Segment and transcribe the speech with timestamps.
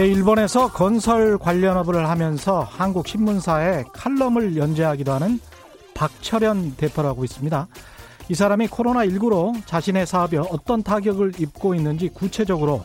[0.00, 5.38] 네, 일본에서 건설 관련 업을 하면서 한국 신문사에 칼럼을 연재하기도 하는
[5.94, 7.68] 박철현 대표라고 있습니다.
[8.30, 12.82] 이 사람이 코로나19로 자신의 사업에 어떤 타격을 입고 있는지 구체적으로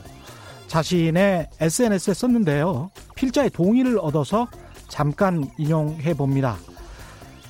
[0.68, 2.92] 자신의 SNS에 썼는데요.
[3.16, 4.50] 필자의 동의를 얻어서
[4.90, 6.58] 잠깐 인용해 봅니다.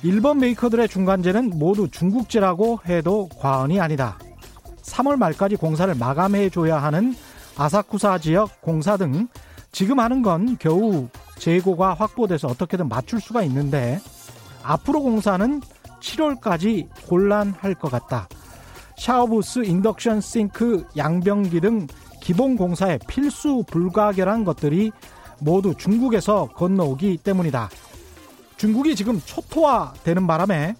[0.04, 4.16] 일본 메이커들의 중간재는 모두 중국제라고 해도 과언이 아니다.
[4.82, 7.16] 3월 말까지 공사를 마감해 줘야 하는
[7.56, 9.26] 아사쿠사 지역 공사 등
[9.76, 11.06] 지금 하는 건 겨우
[11.38, 14.00] 재고가 확보돼서 어떻게든 맞출 수가 있는데
[14.62, 15.60] 앞으로 공사는
[16.00, 18.26] 7월까지 곤란할 것 같다.
[18.96, 21.88] 샤워부스, 인덕션 싱크, 양변기 등
[22.22, 24.92] 기본 공사에 필수 불가결한 것들이
[25.40, 27.68] 모두 중국에서 건너오기 때문이다.
[28.56, 30.74] 중국이 지금 초토화되는 바람에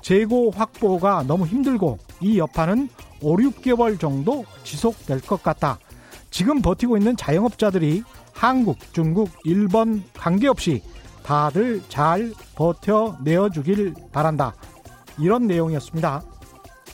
[0.00, 2.88] 재고 확보가 너무 힘들고 이 여파는
[3.20, 5.78] 5, 6개월 정도 지속될 것 같다.
[6.30, 8.02] 지금 버티고 있는 자영업자들이
[8.42, 10.82] 한국, 중국, 일본 관계없이
[11.22, 14.52] 다들 잘 버텨내어 주길 바란다.
[15.16, 16.22] 이런 내용이었습니다.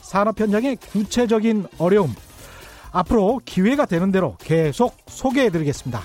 [0.03, 2.15] 산업 현장의 구체적인 어려움.
[2.93, 6.03] 앞으로 기회가 되는 대로 계속 소개해 드리겠습니다.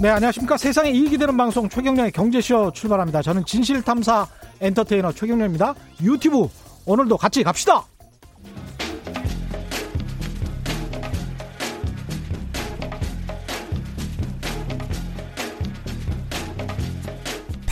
[0.00, 0.56] 네, 안녕하십니까.
[0.56, 3.20] 세상에 이익이 되는 방송 최경련의 경제쇼 출발합니다.
[3.20, 4.28] 저는 진실탐사
[4.60, 5.74] 엔터테이너 최경련입니다.
[6.02, 6.48] 유튜브
[6.86, 7.91] 오늘도 같이 갑시다!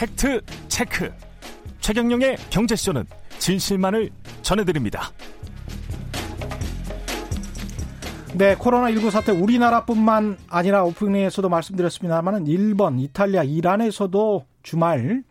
[0.00, 1.12] 팩트 체크.
[1.80, 3.04] 최경영의 경제쇼는
[3.38, 4.08] 진실만을
[4.40, 5.10] 전해드립니다.
[8.32, 15.22] 네, 코로나19 사태 우리나라뿐만 아니라 오프닝에서도 말씀드렸습니다만 일본, 이탈리아, 이란에서도 주말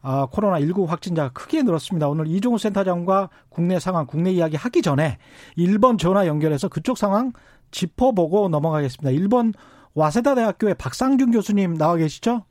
[0.00, 2.08] 아, 코로나19 확진자가 크게 늘었습니다.
[2.08, 5.18] 오늘 이종우 센터장과 국내 상황, 국내 이야기 하기 전에
[5.54, 7.34] 일본 전화 연결해서 그쪽 상황
[7.72, 9.10] 짚어보고 넘어가겠습니다.
[9.10, 9.52] 일본
[9.92, 12.44] 와세다 대학교의 박상준 교수님 나와 계시죠?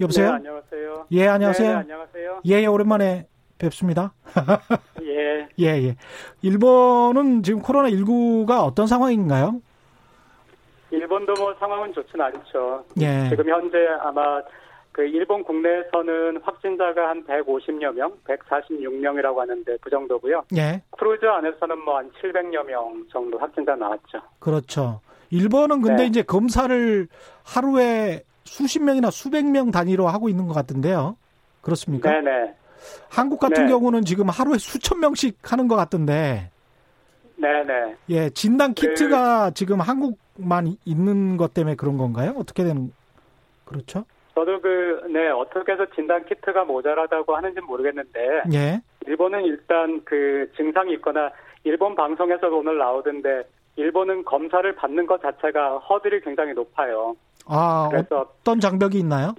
[0.00, 0.30] 여보세요?
[0.30, 1.06] 네, 안녕하세요.
[1.12, 1.68] 예, 안녕하세요.
[1.68, 2.40] 네, 안녕하세요.
[2.46, 3.26] 예, 예, 오랜만에
[3.58, 4.12] 뵙습니다.
[5.02, 5.48] 예.
[5.58, 5.96] 예, 예.
[6.42, 9.60] 일본은 지금 코로나19가 어떤 상황인가요?
[10.90, 12.84] 일본도 뭐 상황은 좋지는 않죠.
[13.00, 13.28] 예.
[13.30, 14.42] 지금 현재 아마
[14.90, 20.44] 그 일본 국내에서는 확진자가 한 150여 명, 146명이라고 하는데 그 정도고요.
[20.56, 20.82] 예.
[20.98, 24.20] 크루즈 안에서는 뭐 한 700여 명 정도 확진자 나왔죠.
[24.40, 25.00] 그렇죠.
[25.30, 26.06] 일본은 근데 네.
[26.08, 27.08] 이제 검사를
[27.44, 31.16] 하루에 수십 명이나 수백 명 단위로 하고 있는 것 같은데요.
[31.60, 32.10] 그렇습니까?
[32.10, 32.54] 네네.
[33.08, 33.70] 한국 같은 네.
[33.70, 36.50] 경우는 지금 하루에 수천 명씩 하는 것 같던데,
[37.36, 37.96] 네네.
[38.10, 42.34] 예, 진단 그 키트가 지금 한국만 있는 것 때문에 그런 건가요?
[42.36, 42.92] 어떻게 되는,
[43.64, 44.04] 그렇죠?
[44.34, 50.94] 저도 그, 네, 어떻게 해서 진단 키트가 모자라다고 하는지는 모르겠는데, 예, 일본은 일단 그 증상이
[50.94, 51.30] 있거나,
[51.64, 53.44] 일본 방송에서도 오늘 나오던데,
[53.76, 57.16] 일본은 검사를 받는 것 자체가 허들이 굉장히 높아요.
[57.46, 59.34] 아, 그래서 어떤 장벽이 있나요?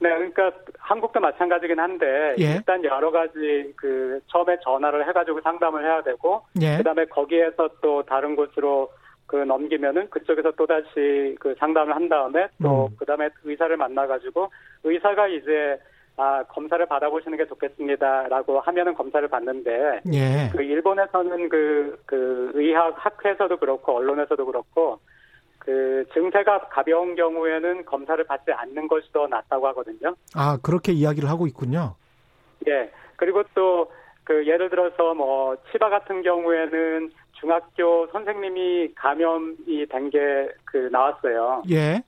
[0.00, 2.54] 네, 그러니까 한국도 마찬가지긴 한데 예.
[2.54, 8.36] 일단 여러 가지 그 처음에 전화를 해가지고 상담을 해야 되고 예, 그다음에 거기에서 또 다른
[8.36, 8.90] 곳으로
[9.26, 12.96] 그 넘기면은 그쪽에서 또 다시 그 상담을 한 다음에 또 음.
[12.96, 14.50] 그다음에 의사를 만나가지고
[14.84, 15.78] 의사가 이제
[16.16, 23.56] 아 검사를 받아보시는 게 좋겠습니다라고 하면은 검사를 받는데 예, 그 일본에서는 그, 그 의학 학회에서도
[23.56, 25.00] 그렇고 언론에서도 그렇고
[25.58, 30.14] 그 증세가 가벼운 경우에는 검사를 받지 않는 것이 더 낫다고 하거든요.
[30.34, 31.94] 아, 그렇게 이야기를 하고 있군요.
[32.66, 32.90] 예.
[33.16, 33.88] 그리고 또
[34.24, 41.62] 그 예를 들어서 뭐 치바 같은 경우에는 중학교 선생님이 감염이 된 게 그 나왔어요.
[41.70, 42.02] 예,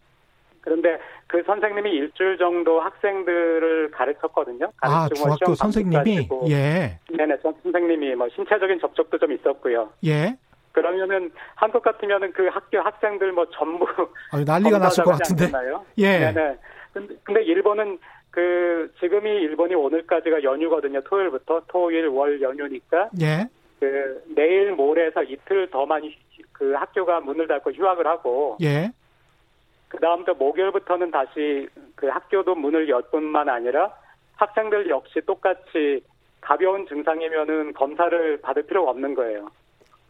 [0.61, 4.71] 그런데 그 선생님이 일주일 정도 학생들을 가르쳤거든요.
[4.83, 6.29] 아, 뭐 중학교 선생님이.
[6.51, 9.89] 예, 네네, 선- 선생님이 뭐 신체적인 접촉도 좀 있었고요.
[10.05, 10.37] 예,
[10.73, 13.87] 그러면은 한국 같으면은 그 학교 학생들 뭐 전부
[14.31, 15.47] 아, 난리가 났을 것 같은데.
[15.47, 15.85] 않나요?
[15.99, 16.19] 예.
[16.33, 16.57] 네네.
[16.93, 17.99] 근데, 근데 일본은
[18.31, 21.01] 그 지금이 일본이 오늘까지가 연휴거든요.
[21.03, 23.47] 토요일부터 토일 월 연휴니까 예,
[23.81, 28.91] 그 내일 모레에서 이틀 더 많이 휴- 그 학교가 문을 닫고 휴학을 하고 예,
[29.89, 33.93] 그 다음부터 목요일부터는 다시 그 학교도 문을 열 뿐만 아니라
[34.37, 36.03] 학생들 역시 똑같이
[36.41, 39.49] 가벼운 증상이면은 검사를 받을 필요가 없는 거예요.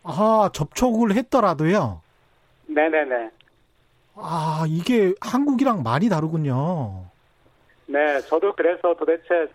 [0.03, 2.01] 아, 접촉을 했더라도요.
[2.67, 3.31] 네네네.
[4.17, 7.05] 아, 이게 한국이랑 많이 다르군요.
[7.87, 9.49] 네, 저도 그래서 도대체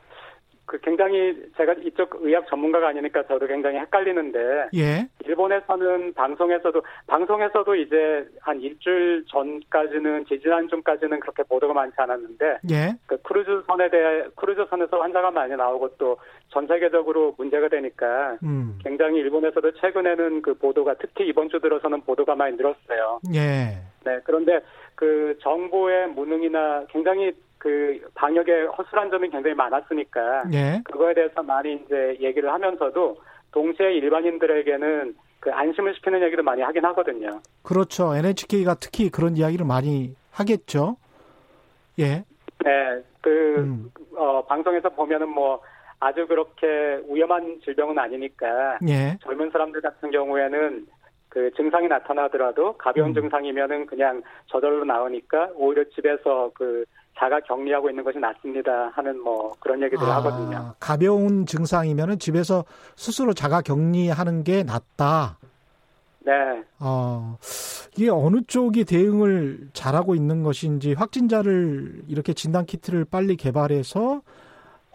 [0.66, 5.08] 그 굉장히 제가 이쪽 의학 전문가가 아니니까 저도 굉장히 헷갈리는데 예.
[5.26, 12.96] 일본에서는 방송에서도 방송에서도 이제 한 일주일 전까지는 지지난주까지는 그렇게 보도가 많지 않았는데 예.
[13.06, 16.18] 그 크루즈 선에 대해 크루즈 선에서 환자가 많이 나오고 또
[16.50, 18.80] 전 세계적으로 문제가 되니까 음.
[18.84, 23.20] 굉장히 일본에서도 최근에는 그 보도가 특히 이번 주 들어서는 보도가 많이 늘었어요.
[23.34, 23.78] 예.
[24.06, 24.62] 네, 그런데
[24.94, 27.34] 그 정보의 무능이나 굉장히
[27.66, 30.84] 그 방역에 허술한 점이 굉장히 많았으니까 예.
[30.86, 33.18] 그거에 대해서 많이 이제 얘기를 하면서도
[33.52, 37.42] 동시에 일반인들에게는 그 안심을 시키는 얘기도 많이 하긴 하거든요.
[37.64, 38.16] 그렇죠.
[38.16, 40.98] NHK가 특히 그런 이야기를 많이 하겠죠.
[41.98, 42.24] 예.
[42.64, 43.92] 네, 그 음.
[44.16, 45.60] 어, 방송에서 보면은 뭐
[46.00, 49.18] 아주 그렇게 위험한 질병은 아니니까 예.
[49.24, 50.86] 젊은 사람들 같은 경우에는
[51.30, 53.14] 그 증상이 나타나더라도 가벼운 음.
[53.16, 56.86] 증상이면은 그냥 저절로 나오니까 오히려 집에서 그
[57.18, 60.74] 자가 격리하고 있는 것이 낫습니다 하는 뭐 그런 얘기들을 아, 하거든요.
[60.80, 62.66] 가벼운 증상이면은 집에서
[62.96, 65.38] 스스로 자가 격리하는 게 낫다.
[66.20, 66.32] 네,
[66.80, 67.38] 어,
[67.96, 74.22] 이게 어느 쪽이 대응을 잘하고 있는 것인지 확진자를 이렇게 진단 키트를 빨리 개발해서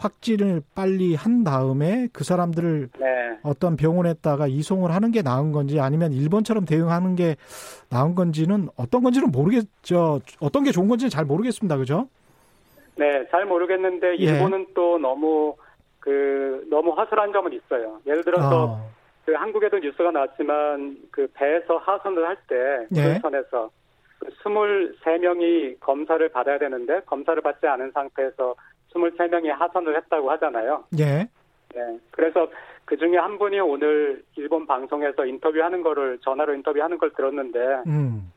[0.00, 3.38] 확진을 빨리 한 다음에 그 사람들을 네.
[3.42, 7.36] 어떤 병원에다가 이송을 하는 게 나은 건지 아니면 일본처럼 대응하는 게
[7.90, 10.20] 나은 건지는 어떤 건지는 모르겠죠.
[10.40, 11.76] 어떤 게 좋은 건지는 잘 모르겠습니다.
[11.76, 12.08] 그죠?
[12.96, 14.24] 네, 잘 모르겠는데 예.
[14.24, 15.54] 일본은 또 너무
[15.98, 18.00] 그 너무 허술한 점은 있어요.
[18.06, 18.90] 예를 들어서 어,
[19.26, 23.18] 그 한국에도 뉴스가 나왔지만 그 배에서 하선을 할때 예.
[23.20, 23.70] 선에서
[24.18, 28.54] 그 23명이 검사를 받아야 되는데 검사를 받지 않은 상태에서
[28.94, 30.84] 23명이 하선을 했다고 하잖아요.
[30.98, 31.28] 예.
[31.74, 31.98] 네.
[32.10, 32.48] 그래서
[32.84, 38.32] 그 중에 한 분이 오늘 일본 방송에서 인터뷰하는 거를 전화로 인터뷰하는 걸 들었는데 음.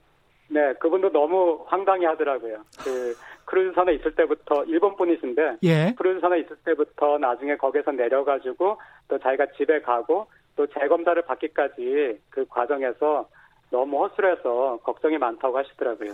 [0.50, 2.58] 네, 그분도 너무 황당해 하더라고요.
[2.84, 3.16] 그
[3.46, 5.94] 크루즈선에 있을 때부터 일본 분이신데 예.
[5.98, 8.78] 크루즈선에 있을 때부터 나중에 거기서 내려가지고
[9.08, 13.28] 또 자기가 집에 가고 또 재검사를 받기까지 그 과정에서
[13.72, 16.12] 너무 허술해서 걱정이 많다고 하시더라고요.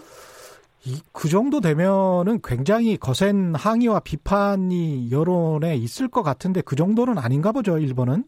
[0.85, 7.51] 이, 그 정도 되면은 굉장히 거센 항의와 비판이 여론에 있을 것 같은데 그 정도는 아닌가
[7.51, 8.23] 보죠, 일본은?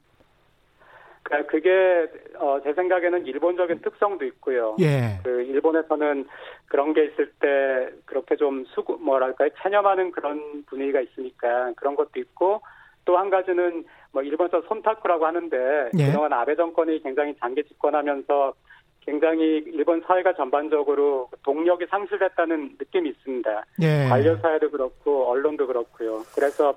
[1.24, 2.08] 그러니까 그게
[2.38, 4.76] 어, 제 생각에는 일본적인 특성도 있고요.
[4.82, 5.20] 예.
[5.24, 6.28] 그 일본에서는
[6.66, 12.62] 그런 게 있을 때 그렇게 좀 수고 뭐랄까요 체념하는 그런 분위기가 있으니까 그런 것도 있고
[13.06, 16.06] 또 한 가지는 뭐 일본에서 손타쿠라고 하는데 예.
[16.08, 18.54] 그동안 아베 정권이 굉장히 장기 집권하면서
[19.02, 23.66] 굉장히 일본 사회가 전반적으로 동력이 상실됐다는 느낌이 있습니다.
[23.82, 24.06] 예.
[24.08, 26.24] 관료 사회도 그렇고 언론도 그렇고요.
[26.36, 26.76] 그래서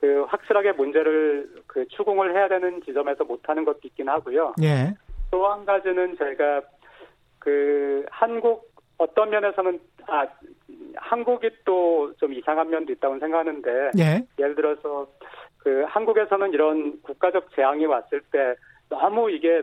[0.00, 4.54] 그 확실하게 문제를 그 추궁을 해야 되는 지점에서 못하는 것도 있긴 하고요.
[4.62, 4.94] 예.
[5.30, 6.62] 또한 가지는 제가
[7.38, 10.26] 그 한국 어떤 면에서는 아
[10.96, 14.26] 한국이 또 좀 이상한 면도 있다고 생각하는데 예.
[14.38, 15.06] 예를 들어서
[15.58, 18.54] 그 한국에서는 이런 국가적 재앙이 왔을 때
[18.88, 19.62] 너무 이게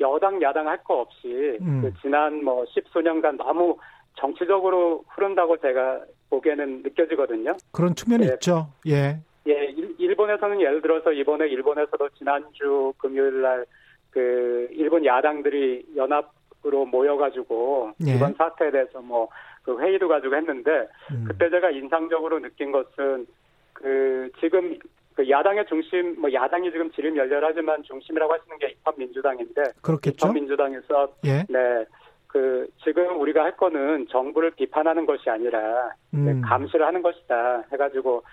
[0.00, 1.80] 여당 야당 할 거 없이 음.
[1.82, 3.76] 그 지난 뭐 십수년간 너무
[4.14, 6.00] 정치적으로 흐른다고 제가
[6.30, 7.56] 보기에는 느껴지거든요.
[7.72, 8.34] 그런 측면이 예.
[8.34, 8.68] 있죠.
[8.86, 9.18] 예.
[9.48, 13.66] 예, 일- 일본에서는 예를 들어서 이번에 일본에서도 지난주 금요일 날
[14.10, 18.14] 그 일본 야당들이 연합으로 모여가지고 예.
[18.14, 19.28] 이번 사태에 대해서 뭐
[19.62, 21.24] 그 회의도 가지고 했는데 음.
[21.26, 23.26] 그때 제가 인상적으로 느낀 것은
[23.72, 24.78] 그 지금
[25.16, 30.26] 그 야당의 중심 뭐 야당이 지금 지름 열렬하지만 중심이라고 하시는 게 입헌민주당인데 그렇겠죠.
[30.26, 31.42] 입헌민주당에서 예.
[31.48, 31.84] 네.
[32.26, 36.42] 그 지금 우리가 할 거는 정부를 비판하는 것이 아니라 네, 음.
[36.42, 38.24] 감시를 하는 것이다 해가지고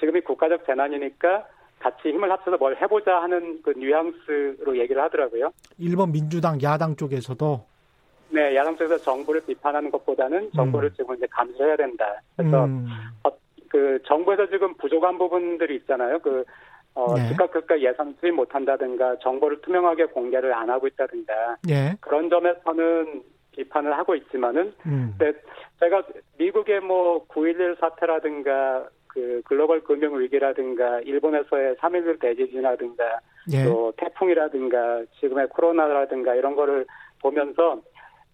[0.00, 1.46] 지금이 국가적 재난이니까
[1.78, 5.52] 같이 힘을 합쳐서 뭘 해보자 하는 그 뉘앙스로 얘기를 하더라고요.
[5.78, 7.64] 일본 민주당 야당 쪽에서도
[8.30, 12.20] 네, 야당 쪽에서 정부를 비판하는 것보다는 정부를 지금 이제 감시해야 된다.
[12.36, 12.88] 그래서 음.
[13.68, 16.18] 그 정부에서 지금 부족한 부분들이 있잖아요.
[16.20, 16.44] 그
[16.94, 17.28] 어, 네.
[17.28, 21.94] 즉각 즉각 예산 투입 못한다든가 정보를 투명하게 공개를 안 하고 있다든가 예.
[22.00, 25.14] 그런 점에서는 비판을 하고 있지만은 음.
[25.18, 25.32] 네,
[25.80, 26.02] 제가
[26.38, 33.20] 미국의 뭐 9.11 사태라든가 그 글로벌 금융 위기라든가 일본에서의 3.11 대지진이라든가
[33.52, 33.64] 예.
[33.64, 36.86] 또 태풍이라든가 지금의 코로나라든가 이런 거를
[37.20, 37.80] 보면서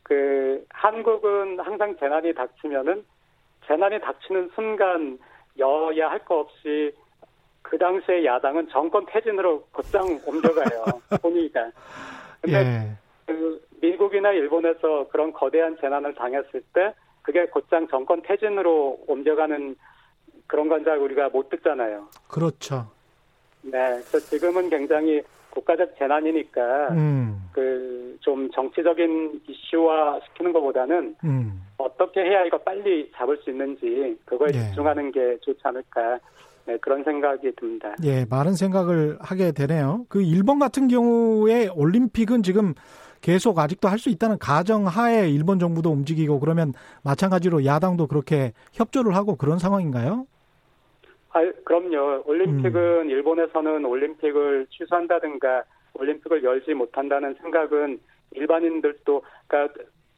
[0.03, 3.05] 그 한국은 항상 재난이 닥치면은
[3.67, 5.19] 재난이 닥치는 순간
[5.59, 6.93] 여야 할 거 없이
[7.63, 10.85] 그 당시에 야당은 정권 퇴진으로 곧장 옮겨가요
[11.23, 11.71] 분위기가.
[12.41, 12.97] 근데 예.
[13.27, 16.93] 그 미국이나 일본에서 그런 거대한 재난을 당했을 때
[17.23, 19.77] 그게 곧장 정권 퇴진으로 옮겨가는
[20.49, 22.09] 그런 건 잘 우리가 못 듣잖아요.
[22.29, 22.91] 그렇죠.
[23.63, 27.49] 네, 그래서 지금은 굉장히 국가적 재난이니까 음.
[27.53, 31.63] 그좀 정치적인 이슈화 시키는 것보다는 음.
[31.85, 34.59] 어떻게 해야 이거 빨리 잡을 수 있는지 그거에 예.
[34.59, 36.19] 집중하는 게 좋지 않을까
[36.67, 37.95] 네, 그런 생각이 듭니다.
[38.05, 40.07] 예, 많은 생각을 하게 되네요.
[40.09, 42.75] 그 일본 같은 경우에 올림픽은 지금
[43.21, 46.73] 계속 아직도 할 수 있다는 가정 하에 일본 정부도 움직이고 그러면
[47.05, 50.27] 마찬가지로 야당도 그렇게 협조를 하고 그런 상황인가요?
[51.31, 52.23] 아, 그럼요.
[52.27, 53.11] 올림픽은 음.
[53.11, 58.01] 일본에서는 올림픽을 취소한다든가 올림픽을 열지 못한다는 생각은
[58.33, 59.75] 일반인들도 그러니까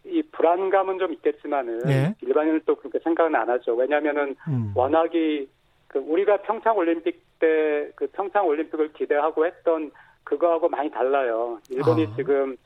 [0.07, 2.15] 이 불안감은 좀 있겠지만은 예.
[2.21, 3.75] 일반인들도 그렇게 생각은 안 하죠.
[3.75, 4.73] 왜냐하면은 음.
[4.75, 5.49] 워낙이
[5.89, 9.91] 그 우리가 평창 올림픽 때 그 평창 올림픽을 기대하고 했던
[10.25, 11.59] 그거하고 많이 달라요.
[11.71, 12.17] 일본이 아.
[12.17, 12.57] 지금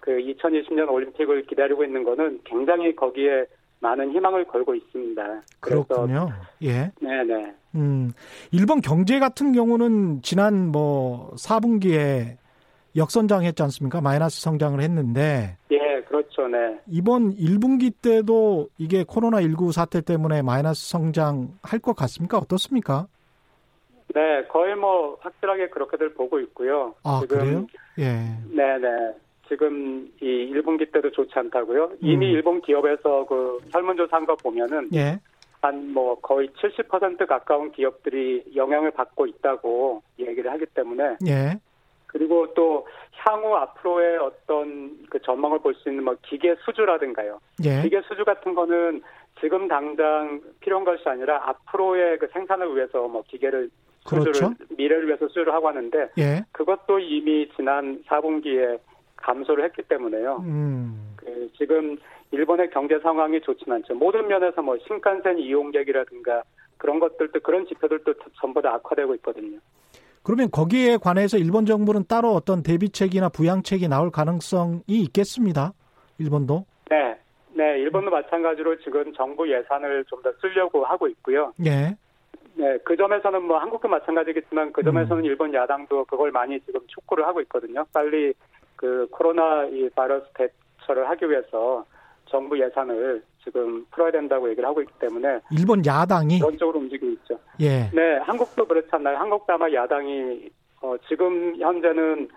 [0.00, 3.46] 그 2020년 올림픽을 기다리고 있는 거는 굉장히 거기에
[3.80, 5.42] 많은 희망을 걸고 있습니다.
[5.60, 6.30] 그렇군요.
[6.62, 6.90] 예.
[7.00, 7.54] 네네.
[7.74, 8.12] 음,
[8.52, 12.36] 일본 경제 같은 경우는 지난 뭐 4분기에
[12.96, 14.00] 역선장했지 않습니까?
[14.00, 15.56] 마이너스 성장을 했는데.
[15.70, 16.48] 예, 그렇죠.
[16.48, 16.78] 네.
[16.88, 22.38] 이번 1분기 때도 이게 코로나19 사태 때문에 마이너스 성장할 것 같습니까?
[22.38, 23.06] 어떻습니까?
[24.14, 26.94] 네, 거의 뭐 확실하게 그렇게들 보고 있고요.
[27.02, 27.66] 아, 지금, 그래요?
[27.98, 28.12] 예.
[28.50, 28.88] 네 네.
[29.48, 31.92] 지금 이 1분기 때도 좋지 않다고요.
[32.00, 32.32] 이미 음.
[32.32, 35.20] 일본 기업에서 그 설문조사 한 거 보면은 예.
[35.60, 41.58] 한뭐 거의 70% 가까운 기업들이 영향을 받고 있다고 얘기를 하기 때문에 예.
[42.06, 47.40] 그리고 또 향후 앞으로의 어떤 그 전망을 볼 수 있는 뭐 기계 수주라든가요.
[47.64, 47.82] 예.
[47.82, 49.02] 기계 수주 같은 거는
[49.40, 53.70] 지금 당장 필요한 것이 아니라 앞으로의 그 생산을 위해서 뭐 기계를
[54.06, 54.32] 그렇죠.
[54.32, 56.44] 수주를 미래를 위해서 수주를 하고 하는데 예.
[56.52, 58.78] 그것도 이미 지난 4분기에
[59.16, 60.36] 감소를 했기 때문에요.
[60.44, 61.14] 음.
[61.16, 61.96] 그 지금
[62.30, 63.94] 일본의 경제 상황이 좋지는 않죠.
[63.94, 66.42] 모든 면에서 뭐 신칸센 이용객이라든가
[66.78, 69.58] 그런 것들도 그런 지표들도 전부 다 악화되고 있거든요.
[70.26, 75.72] 그러면 거기에 관해서 일본 정부는 따로 어떤 대비책이나 부양책이 나올 가능성이 있겠습니다.
[76.18, 76.66] 일본도?
[76.90, 77.16] 네.
[77.52, 81.52] 네, 일본도 마찬가지로 지금 정부 예산을 좀 더 쓰려고 하고 있고요.
[81.64, 81.96] 예.
[82.54, 85.24] 네, 그 점에서는 뭐 한국도 마찬가지겠지만 그 점에서는 음.
[85.24, 87.84] 일본 야당도 그걸 많이 지금 촉구를 하고 있거든요.
[87.92, 88.34] 빨리
[88.74, 91.84] 그 코로나 이 바이러스 대처를 하기 위해서
[92.28, 97.38] 정부 예산을 지금 풀어야 된다고 얘기를 하고 있기 때문에 일본 야당이 그런 쪽으로 움직이고 있죠.
[97.60, 97.88] 예.
[97.94, 99.16] 네, 한국도 그렇지 않나요?
[99.18, 100.50] 한국도 아마 야당이
[100.82, 102.28] 어, 지금 현재는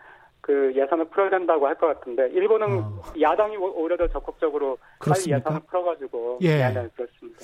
[0.42, 3.02] 그 예산을 풀어야 된다고 할 것 같은데 일본은 어.
[3.20, 5.44] 야당이 오히려 더 적극적으로 그렇습니까?
[5.44, 6.58] 빨리 예산을 풀어가지고 예.
[6.58, 7.40] 네, 네, 그렇습니다.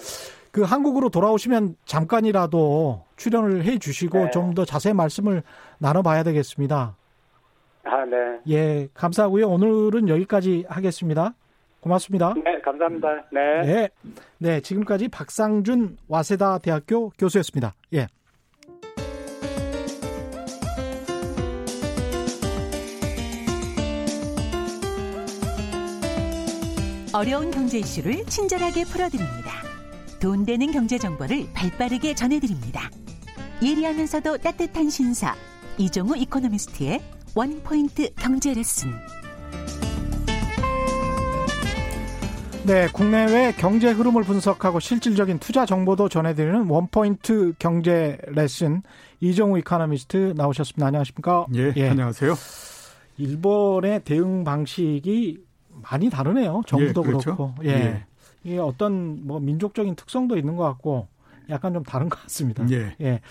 [0.52, 4.32] 그 한국으로 돌아오시면 잠깐이라도 출연을 해주시고 네.
[4.32, 5.42] 좀더 자세히 말씀을
[5.80, 6.96] 나눠봐야 되겠습니다.
[7.84, 8.40] 아, 네.
[8.50, 9.48] 예, 감사하고요.
[9.48, 11.34] 오늘은 여기까지 하겠습니다.
[11.86, 12.34] 고맙습니다.
[12.44, 13.08] 네, 감사합니다.
[13.32, 13.62] 네.
[13.62, 13.90] 네.
[14.40, 17.76] 네, 지금까지 박상준 와세다 대학교 교수였습니다.
[17.94, 18.08] 예.
[27.14, 29.52] 어려운 경제 이슈를 친절하게 풀어드립니다.
[30.20, 32.90] 돈 되는 경제 정보를 발빠르게 전해드립니다.
[33.64, 35.36] 예리하면서도 따뜻한 신사
[35.78, 37.00] 이종우 이코노미스트의
[37.36, 38.90] 원포인트 경제 레슨.
[42.66, 48.82] 네, 국내외 경제 흐름을 분석하고 실질적인 투자 정보도 전해드리는 원포인트 경제 레슨
[49.20, 50.88] 이정우 이카노미스트 나오셨습니다.
[50.88, 51.46] 안녕하십니까?
[51.56, 51.90] 예, 예.
[51.90, 52.34] 안녕하세요.
[53.20, 55.44] 일본의 대응 방식이
[55.92, 56.64] 많이 다르네요.
[56.66, 57.36] 정부도 예, 그렇죠?
[57.36, 57.54] 그렇고.
[57.66, 57.70] 예.
[57.70, 58.06] 예.
[58.44, 61.08] 이게 어떤 뭐 민족적인 특성도 있는 것 같고
[61.50, 62.66] 약간 좀 다른 것 같습니다.
[62.72, 62.96] 예.
[63.02, 63.22] 예.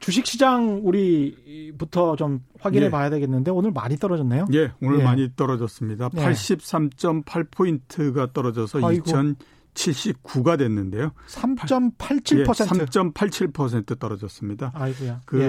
[0.00, 2.90] 주식 시장 우리부터 좀 확인해 예.
[2.90, 4.46] 봐야 되겠는데 오늘 많이 떨어졌네요.
[4.54, 5.04] 예, 오늘 예.
[5.04, 6.08] 많이 떨어졌습니다.
[6.10, 9.02] 83.8포인트가 떨어져서 아이고.
[9.06, 9.36] 2000
[9.78, 11.12] 79가 됐는데요.
[11.28, 12.38] 3.87%.
[12.38, 14.72] 예, 3.87% 떨어졌습니다.
[14.74, 15.20] 아이고야.
[15.24, 15.40] 그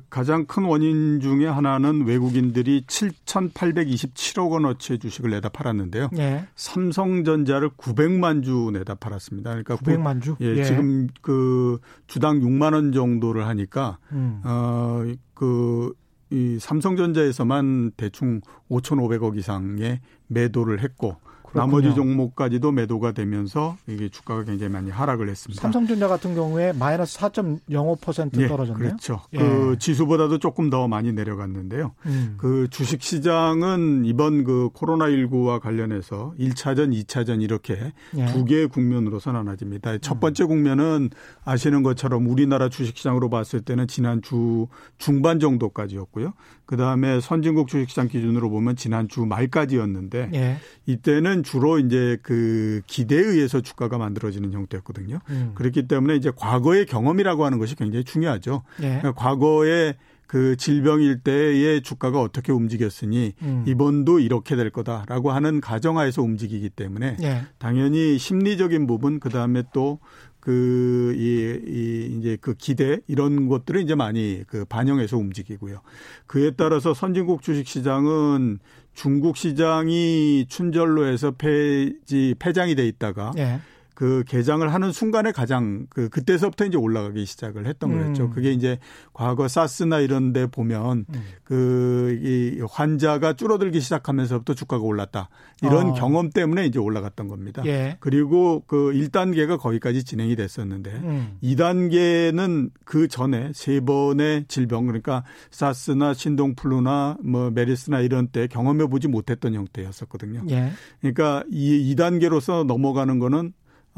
[0.00, 0.04] 예.
[0.10, 6.10] 가장 큰 원인 중에 하나는 외국인들이 7,827억 원어치의 주식을 내다 팔았는데요.
[6.18, 6.46] 예.
[6.56, 9.50] 삼성전자를 900만 주 내다 팔았습니다.
[9.50, 10.36] 그러니까 900만 주?
[10.40, 14.42] 예, 예, 지금 그 주당 6만 원 정도를 하니까 음.
[14.44, 15.94] 어그
[16.30, 21.16] 이 삼성전자에서만 대충 5,500억 이상의 매도를 했고
[21.52, 21.80] 그렇군요.
[21.80, 25.60] 나머지 종목까지도 매도가 되면서 이게 주가가 굉장히 많이 하락을 했습니다.
[25.60, 28.84] 삼성전자 같은 경우에 마이너스 4.05% 떨어졌네요.
[28.84, 29.20] 예, 그렇죠.
[29.32, 29.38] 예.
[29.38, 31.92] 그 지수보다도 조금 더 많이 내려갔는데요.
[32.06, 32.34] 음.
[32.38, 38.26] 그 주식 시장은 이번 그 코로나 19와 관련해서 1차전, 2차전 이렇게 예.
[38.26, 39.98] 두 개의 국면으로서 나눠집니다.
[39.98, 40.20] 첫 음.
[40.20, 41.10] 번째 국면은
[41.44, 46.32] 아시는 것처럼 우리나라 주식 시장으로 봤을 때는 지난 주 중반 정도까지였고요.
[46.66, 50.56] 그다음에 선진국 주식 시장 기준으로 보면 지난 주 말까지였는데 예.
[50.86, 55.20] 이때는 주로 이제 그 기대에 의해서 주가가 만들어지는 형태였거든요.
[55.30, 55.52] 음.
[55.54, 58.62] 그렇기 때문에 이제 과거의 경험이라고 하는 것이 굉장히 중요하죠.
[58.80, 58.98] 예.
[59.00, 59.94] 그러니까 과거에
[60.26, 63.64] 그 질병일 때의 주가가 어떻게 움직였으니 음.
[63.66, 67.42] 이번도 이렇게 될 거다라고 하는 가정하에서 움직이기 때문에 예.
[67.58, 69.98] 당연히 심리적인 부분 그다음에 또
[70.40, 75.80] 그, 이, 이, 이제 그 기대 이런 것들을 이제 많이 그 반영해서 움직이고요.
[76.26, 78.58] 그에 따라서 선진국 주식 시장은
[78.94, 83.60] 중국 시장이 춘절로 해서 폐지, 폐장이 돼 있다가 예.
[84.00, 88.00] 그 개장을 하는 순간에 가장 그 그때서부터 이제 올라가기 시작을 했던 음.
[88.00, 88.30] 거였죠.
[88.30, 88.78] 그게 이제
[89.12, 91.22] 과거 사스나 이런 데 보면 음.
[91.44, 95.28] 그이 환자가 줄어들기 시작하면서부터 주가가 올랐다.
[95.62, 95.92] 이런 어.
[95.92, 97.62] 경험 때문에 이제 올라갔던 겁니다.
[97.66, 97.98] 예.
[98.00, 101.36] 그리고 그 1단계가 거기까지 진행이 됐었는데 음.
[101.42, 109.08] 2단계는 그 전에 세 번의 질병 그러니까 사스나 신동플루나 뭐 메리스나 이런 때 경험해 보지
[109.08, 110.44] 못했던 형태였었거든요.
[110.48, 110.72] 예.
[111.00, 113.52] 그러니까 이 2단계로서 넘어가는 거는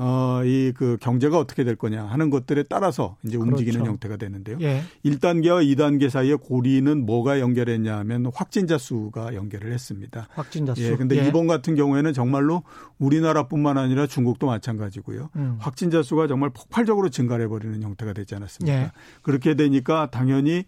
[0.04, 3.52] 어, 이 그 경제가 어떻게 될 거냐 하는 것들에 따라서 이제 그렇죠.
[3.52, 4.58] 움직이는 형태가 되는데요.
[4.62, 4.82] 예.
[5.04, 10.28] 1단계와 2단계 사이에 고리는 뭐가 연결했냐 하면 확진자 수가 연결을 했습니다.
[10.34, 10.82] 확진자 수.
[10.82, 10.96] 예.
[10.96, 11.28] 근데 예.
[11.28, 12.62] 이번 같은 경우에는 정말로
[12.98, 15.30] 우리나라뿐만 아니라 중국도 마찬가지고요.
[15.36, 15.56] 음.
[15.60, 18.76] 확진자 수가 정말 폭발적으로 증가해 버리는 형태가 되지 않았습니까?
[18.76, 18.90] 예.
[19.22, 20.64] 그렇게 되니까 당연히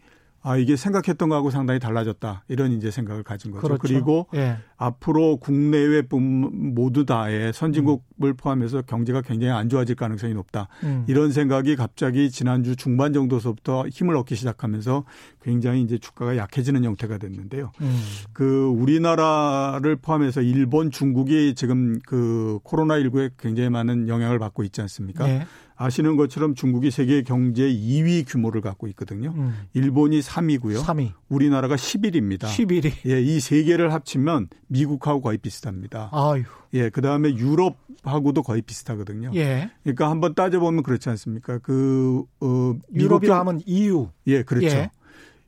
[0.46, 2.44] 아, 이게 생각했던 거하고 상당히 달라졌다.
[2.48, 3.62] 이런 이제 생각을 가진 거죠.
[3.62, 3.80] 그렇죠.
[3.80, 4.58] 그리고 예.
[4.76, 8.36] 앞으로 국내외 모두 다의 선진국을 음.
[8.36, 10.68] 포함해서 경제가 굉장히 안 좋아질 가능성이 높다.
[10.82, 11.04] 음.
[11.08, 15.04] 이런 생각이 갑자기 지난주 중반 정도서부터 힘을 얻기 시작하면서
[15.40, 17.72] 굉장히 이제 주가가 약해지는 형태가 됐는데요.
[17.80, 18.02] 음.
[18.34, 25.26] 그 우리나라를 포함해서 일본, 중국이 지금 그 코로나 19에 굉장히 많은 영향을 받고 있지 않습니까?
[25.26, 25.46] 예.
[25.76, 29.32] 아시는 것처럼 중국이 세계 경제 2위 규모를 갖고 있거든요.
[29.36, 29.54] 음.
[29.72, 30.82] 일본이 3위고요.
[30.82, 31.12] 3위.
[31.28, 32.40] 우리나라가 11위입니다.
[32.46, 32.92] 11위.
[33.06, 36.10] 예, 이 세 개를 합치면 미국하고 거의 비슷합니다.
[36.12, 36.44] 아유.
[36.74, 39.32] 예, 그다음에 유럽하고도 거의 비슷하거든요.
[39.34, 39.70] 예.
[39.82, 41.58] 그러니까 한번 따져 보면 그렇지 않습니까?
[41.58, 44.08] 그 어, 유럽이라 하면 EU.
[44.28, 44.66] 예, 그렇죠.
[44.66, 44.90] 예.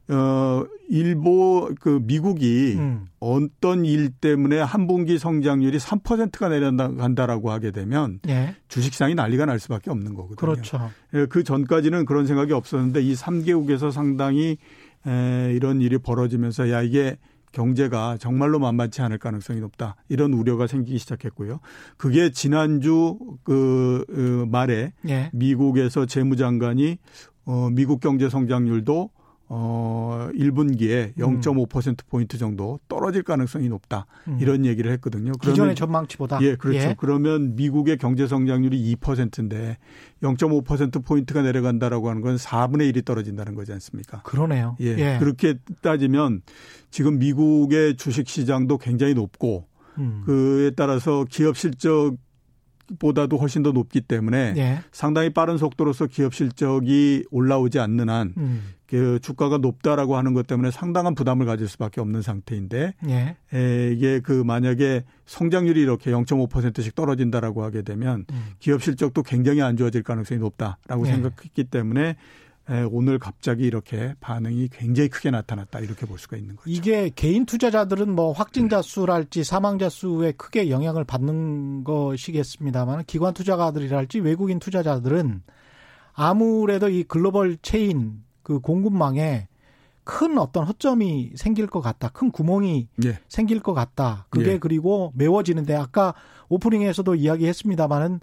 [0.08, 3.06] 어, 일보, 그, 미국이 음.
[3.18, 8.54] 어떤 일 때문에 한 분기 성장률이 3%가 내려간다라고 하게 되면 예.
[8.68, 10.36] 주식시장이 난리가 날 수밖에 없는 거거든요.
[10.36, 10.90] 그렇죠.
[11.14, 14.58] 예, 그 전까지는 그런 생각이 없었는데 이 3개국에서 상당히
[15.06, 17.16] 에, 이런 일이 벌어지면서 야, 이게
[17.50, 19.96] 경제가 정말로 만만치 않을 가능성이 높다.
[20.08, 21.58] 이런 우려가 생기기 시작했고요.
[21.96, 25.30] 그게 지난주 그, 그 말에 예.
[25.32, 26.98] 미국에서 재무장관이
[27.46, 29.10] 어, 미국 경제 성장률도
[29.48, 32.38] 어 1분기에 0.5%포인트 음.
[32.38, 34.06] 정도 떨어질 가능성이 높다.
[34.26, 34.38] 음.
[34.40, 35.32] 이런 얘기를 했거든요.
[35.38, 36.40] 그러면 기존의 전망치보다.
[36.42, 36.78] 예, 그렇죠.
[36.78, 36.96] 예.
[36.98, 39.78] 그러면 미국의 경제 성장률이 2%인데
[40.22, 44.22] 0.5%포인트가 내려간다라고 하는 건 4분의 1이 떨어진다는 거지 않습니까?
[44.22, 44.76] 그러네요.
[44.80, 44.96] 예.
[44.98, 45.16] 예.
[45.20, 46.42] 그렇게 따지면
[46.90, 49.66] 지금 미국의 주식 시장도 굉장히 높고
[49.98, 50.22] 음.
[50.26, 52.16] 그에 따라서 기업 실적
[52.98, 54.78] 보다도 훨씬 더 높기 때문에 예.
[54.92, 58.62] 상당히 빠른 속도로서 기업 실적이 올라오지 않는 한 음.
[58.88, 63.36] 그 주가가 높다라고 하는 것 때문에 상당한 부담을 가질 수밖에 없는 상태인데 예.
[63.52, 68.44] 에, 이게 그 만약에 성장률이 이렇게 0.5%씩 떨어진다라고 하게 되면 음.
[68.58, 71.12] 기업 실적도 굉장히 안 좋아질 가능성이 높다라고 예.
[71.12, 72.16] 생각했기 때문에
[72.68, 76.68] 에, 오늘 갑자기 이렇게 반응이 굉장히 크게 나타났다 이렇게 볼 수가 있는 거죠.
[76.70, 84.58] 이게 개인 투자자들은 뭐 확진자 수랄지 사망자 수에 크게 영향을 받는 것이겠습니다만 기관 투자가들이랄지 외국인
[84.58, 85.42] 투자자들은
[86.12, 89.48] 아무래도 이 글로벌 체인 그 공급망에
[90.04, 92.10] 큰 어떤 허점이 생길 것 같다.
[92.10, 93.18] 큰 구멍이 예.
[93.28, 94.26] 생길 것 같다.
[94.30, 94.58] 그게 예.
[94.58, 96.14] 그리고 메워지는데 아까
[96.48, 98.20] 오프닝에서도 이야기했습니다마는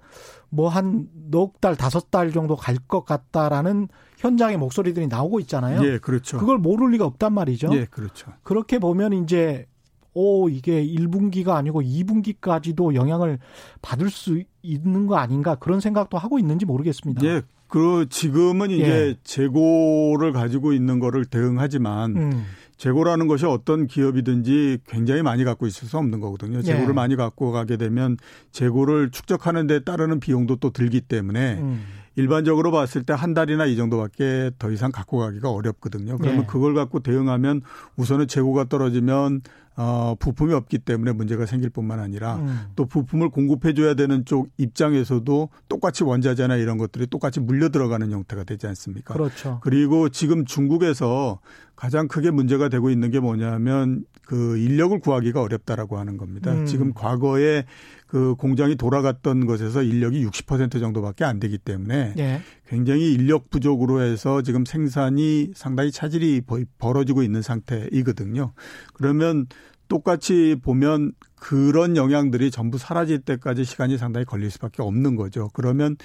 [0.49, 5.83] 뭐 한 넉 달, 다섯 달 정도 갈 것 같다라는 현장의 목소리들이 나오고 있잖아요.
[5.85, 6.37] 예, 그렇죠.
[6.37, 7.67] 그걸 모를 리가 없단 말이죠.
[7.73, 8.31] 예, 그렇죠.
[8.43, 9.65] 그렇게 보면 이제
[10.13, 13.39] 오, 이게 1분기가 아니고 2분기까지도 영향을
[13.81, 17.25] 받을 수 있는 거 아닌가 그런 생각도 하고 있는지 모르겠습니다.
[17.25, 17.41] 예,
[17.73, 19.15] 그 지금은 이제 예.
[19.23, 22.45] 재고를 가지고 있는 거를 대응하지만 음.
[22.77, 26.61] 재고라는 것이 어떤 기업이든지 굉장히 많이 갖고 있을 수 없는 거거든요.
[26.61, 26.93] 재고를 예.
[26.93, 28.17] 많이 갖고 가게 되면
[28.51, 31.83] 재고를 축적하는 데 따르는 비용도 또 들기 때문에 음.
[32.15, 36.17] 일반적으로 봤을 때 한 달이나 이 정도밖에 더 이상 갖고 가기가 어렵거든요.
[36.17, 36.45] 그러면 예.
[36.45, 37.61] 그걸 갖고 대응하면
[37.95, 39.41] 우선은 재고가 떨어지면
[39.75, 42.59] 어, 부품이 없기 때문에 문제가 생길 뿐만 아니라 음.
[42.75, 48.67] 또 부품을 공급해줘야 되는 쪽 입장에서도 똑같이 원자재나 이런 것들이 똑같이 물려 들어가는 형태가 되지
[48.67, 49.13] 않습니까?
[49.15, 49.59] 그렇죠.
[49.63, 51.39] 그리고 지금 중국에서
[51.75, 56.51] 가장 크게 문제가 되고 있는 게 뭐냐면 그 인력을 구하기가 어렵다라고 하는 겁니다.
[56.51, 56.65] 음.
[56.65, 57.65] 지금 과거에
[58.13, 62.41] 그 공장이 돌아갔던 것에서 인력이 60% 정도밖에 안 되기 때문에 예.
[62.67, 66.43] 굉장히 인력 부족으로 해서 지금 생산이 상당히 차질이
[66.77, 68.53] 벌어지고 있는 상태이거든요.
[68.93, 69.47] 그러면
[69.87, 75.49] 똑같이 보면 그런 영향들이 전부 사라질 때까지 시간이 상당히 걸릴 수밖에 없는 거죠.
[75.51, 75.95] 그러면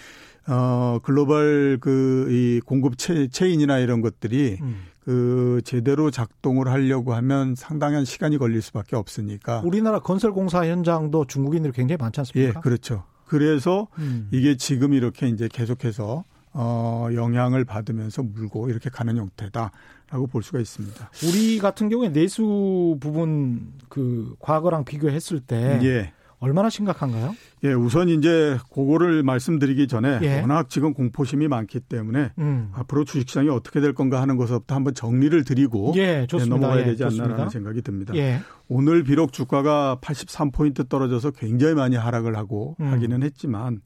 [0.46, 4.86] 어 글로벌 그 이 공급 체, 체인이나 이런 것들이 음.
[5.08, 11.72] 그 제대로 작동을 하려고 하면 상당한 시간이 걸릴 수밖에 없으니까 우리나라 건설 공사 현장도 중국인들이
[11.72, 12.58] 굉장히 많지 않습니까?
[12.58, 13.04] 예, 그렇죠.
[13.24, 14.28] 그래서 음.
[14.32, 21.10] 이게 지금 이렇게 이제 계속해서 어, 영향을 받으면서 물고 이렇게 가는 형태다라고 볼 수가 있습니다.
[21.26, 26.12] 우리 같은 경우에 내수 부분 그 과거랑 비교했을 때 예.
[26.40, 27.34] 얼마나 심각한가요?
[27.64, 30.40] 예, 우선 이제 그거를 말씀드리기 전에 예.
[30.40, 32.70] 워낙 지금 공포심이 많기 때문에 음.
[32.74, 37.48] 앞으로 주식시장이 어떻게 될 건가 하는 것부터 한번 정리를 드리고 예, 예, 넘어가야 되지 않나라는
[37.48, 38.14] 생각이 듭니다.
[38.14, 38.40] 예.
[38.68, 42.92] 오늘 비록 주가가 83포인트 떨어져서 굉장히 많이 하락을 하고 음.
[42.92, 43.80] 하기는 했지만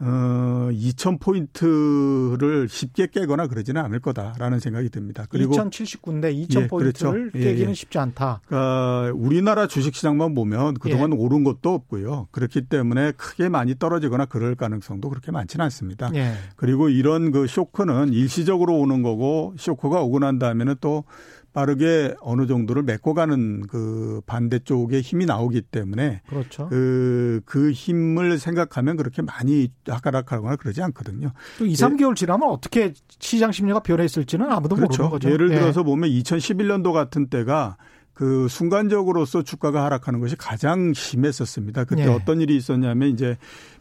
[0.00, 5.24] 어, 2,000포인트를 쉽게 깨거나 그러지는 않을 거다라는 생각이 듭니다.
[5.28, 7.12] 그리고 2,079인데 2,000포인트를 예, 그렇죠.
[7.32, 8.40] 깨기는 예, 쉽지 않다.
[8.46, 11.16] 그러니까 우리나라 주식시장만 보면 그동안 예.
[11.16, 12.28] 오른 것도 없고요.
[12.32, 16.10] 그렇기 때문에 크게 많이 떨어지거나 그럴 가능성도 그렇게 많지는 않습니다.
[16.14, 16.32] 예.
[16.56, 21.04] 그리고 이런 그 쇼크는 일시적으로 오는 거고 쇼크가 오고 난 다음에는 또
[21.54, 26.68] 빠르게 어느 정도를 메꿔가는 그 반대쪽에 힘이 나오기 때문에 그렇죠.
[26.68, 31.30] 그, 그 힘을 생각하면 그렇게 많이 하락하거나 그러지 않거든요.
[31.58, 35.04] 또 2, 3개월 지나면 어떻게 시장 심리가 변했을지는 아무도 그렇죠.
[35.04, 35.30] 모르는 거죠.
[35.30, 35.60] 예를 예.
[35.60, 35.84] 들어서 네.
[35.84, 37.76] 보면 2011년도 같은 때가
[38.14, 41.84] 그 순간적으로서 주가가 하락하는 것이 가장 심했었습니다.
[41.84, 42.12] 그때 네.
[42.12, 43.36] 어떤 일이 있었냐면 이제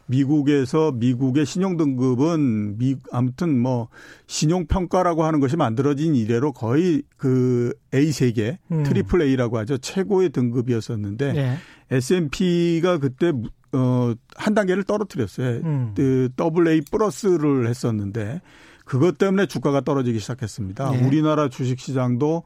[0.05, 3.87] 미국에서 미국의 신용 등급은 미 아무튼 뭐
[4.27, 8.83] 신용 평가라고 하는 것이 만들어진 이래로 거의 그 A 세 개 음.
[8.83, 11.57] triple A라고 하죠 최고의 등급이었었는데 네.
[11.89, 13.31] S&P가 그때
[13.71, 15.61] 어 한 단계를 떨어뜨렸어요.
[15.63, 15.93] 음.
[15.95, 18.41] 그 더블 A 플러스를 했었는데
[18.85, 20.91] 그것 때문에 주가가 떨어지기 시작했습니다.
[20.91, 21.05] 네.
[21.07, 22.43] 우리나라 주식 시장도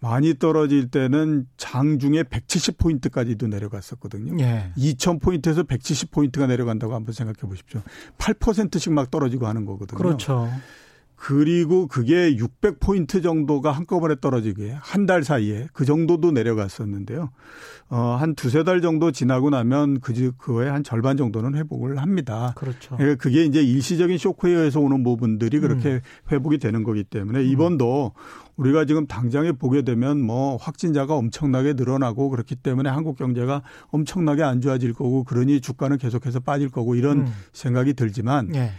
[0.00, 4.42] 많이 떨어질 때는 장중에 170포인트까지도 내려갔었거든요.
[4.42, 4.72] 예.
[4.76, 7.82] 2000포인트에서 170포인트가 내려간다고 한번 생각해 보십시오.
[8.18, 9.98] 8%씩 막 떨어지고 하는 거거든요.
[9.98, 10.48] 그렇죠.
[11.20, 17.30] 그리고 그게 600포인트 정도가 한꺼번에 떨어지게 한 달 사이에 그 정도도 내려갔었는데요.
[17.90, 22.54] 어, 한 두세 달 정도 지나고 나면 그, 그거에 한 절반 정도는 회복을 합니다.
[22.56, 22.96] 그렇죠.
[22.96, 26.00] 그러니까 그게 이제 일시적인 쇼크에 의해서 오는 부분들이 그렇게 음.
[26.32, 28.12] 회복이 되는 거기 때문에 이번도
[28.56, 34.60] 우리가 지금 당장에 보게 되면 뭐 확진자가 엄청나게 늘어나고 그렇기 때문에 한국 경제가 엄청나게 안
[34.60, 37.32] 좋아질 거고 그러니 주가는 계속해서 빠질 거고 이런 음.
[37.52, 38.70] 생각이 들지만 예.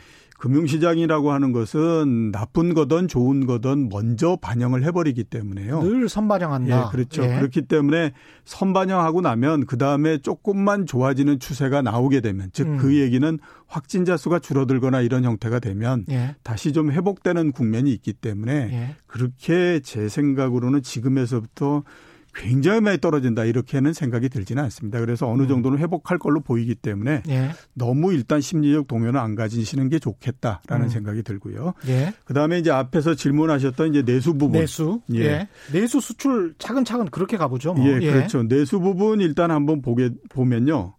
[0.41, 5.83] 금융시장이라고 하는 것은 나쁜 거든 좋은 거든 먼저 반영을 해버리기 때문에요.
[5.83, 6.85] 늘 선반영한다.
[6.87, 7.23] 예, 그렇죠.
[7.23, 7.35] 예.
[7.37, 8.11] 그렇기 때문에
[8.45, 12.77] 선반영하고 나면 그 다음에 조금만 좋아지는 추세가 나오게 되면 즉그 음.
[12.77, 16.35] 그 얘기는 확진자 수가 줄어들거나 이런 형태가 되면 예.
[16.41, 18.95] 다시 좀 회복되는 국면이 있기 때문에 예.
[19.05, 21.83] 그렇게 제 생각으로는 지금에서부터
[22.33, 24.99] 굉장히 많이 떨어진다 이렇게는 생각이 들지는 않습니다.
[24.99, 25.47] 그래서 어느 음.
[25.47, 27.51] 정도는 회복할 걸로 보이기 때문에 예.
[27.73, 30.89] 너무 일단 심리적 동요는 안 가지시는 게 좋겠다라는 음.
[30.89, 31.73] 생각이 들고요.
[31.87, 32.13] 예.
[32.25, 34.59] 그다음에 이제 앞에서 질문하셨던 이제 내수 부분.
[34.61, 35.01] 내수.
[35.13, 35.19] 예.
[35.19, 35.47] 예.
[35.73, 37.73] 내수 수출 차근차근 그렇게 가보죠.
[37.73, 37.85] 뭐.
[37.85, 38.43] 예, 예, 그렇죠.
[38.43, 40.93] 내수 부분 일단 한번 보게 보면요.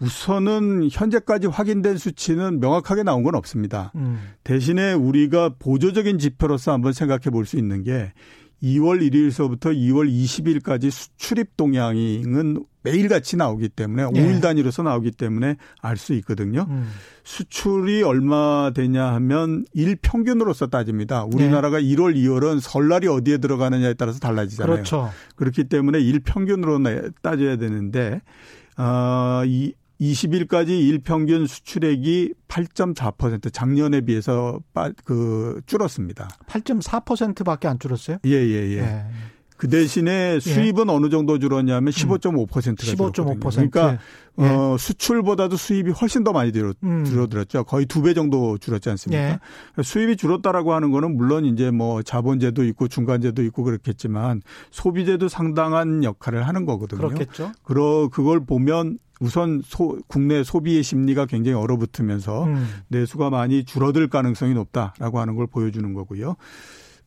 [0.00, 3.90] 우선은 현재까지 확인된 수치는 명확하게 나온 건 없습니다.
[3.96, 4.20] 음.
[4.44, 8.12] 대신에 우리가 보조적인 지표로서 한번 생각해 볼 수 있는 게
[8.62, 14.06] 2월 1일서부터 2월 20일까지 수출입 동향은 매일같이 나오기 때문에 예.
[14.06, 16.66] 5일 단위로서 나오기 때문에 알 수 있거든요.
[16.70, 16.88] 음.
[17.24, 21.24] 수출이 얼마 되냐 하면 일 평균으로서 따집니다.
[21.24, 21.86] 우리나라가 예.
[21.86, 24.74] 1월, 2월은 설날이 어디에 들어가느냐에 따라서 달라지잖아요.
[24.74, 25.10] 그렇죠.
[25.36, 26.80] 그렇기 때문에 일 평균으로
[27.22, 28.22] 따져야 되는데
[28.76, 36.28] 어, 이 20일까지 일평균 수출액이 8.4% 작년에 비해서 빠, 그 줄었습니다.
[36.46, 38.18] 8.4%밖에 안 줄었어요?
[38.24, 38.78] 예, 예, 예.
[38.78, 39.04] 예.
[39.56, 40.40] 그 대신에 예.
[40.40, 40.92] 수입은 예.
[40.92, 43.40] 어느 정도 줄었냐면 15.5%가 15.5%.
[43.50, 43.98] 그러니까
[44.38, 44.44] 예.
[44.44, 47.04] 어 수출보다도 수입이 훨씬 더 많이 줄어, 음.
[47.04, 47.64] 줄어들었죠.
[47.64, 49.40] 거의 두 배 정도 줄었지 않습니까?
[49.78, 49.82] 예.
[49.82, 56.46] 수입이 줄었다라고 하는 거는 물론 이제 뭐 자본제도 있고 중간제도 있고 그렇겠지만 소비제도 상당한 역할을
[56.46, 57.00] 하는 거거든요.
[57.08, 57.50] 그렇겠죠.
[57.64, 62.66] 그러 그걸 보면 우선 소, 국내 소비의 심리가 굉장히 얼어붙으면서 음.
[62.88, 66.36] 내수가 많이 줄어들 가능성이 높다라고 하는 걸 보여주는 거고요.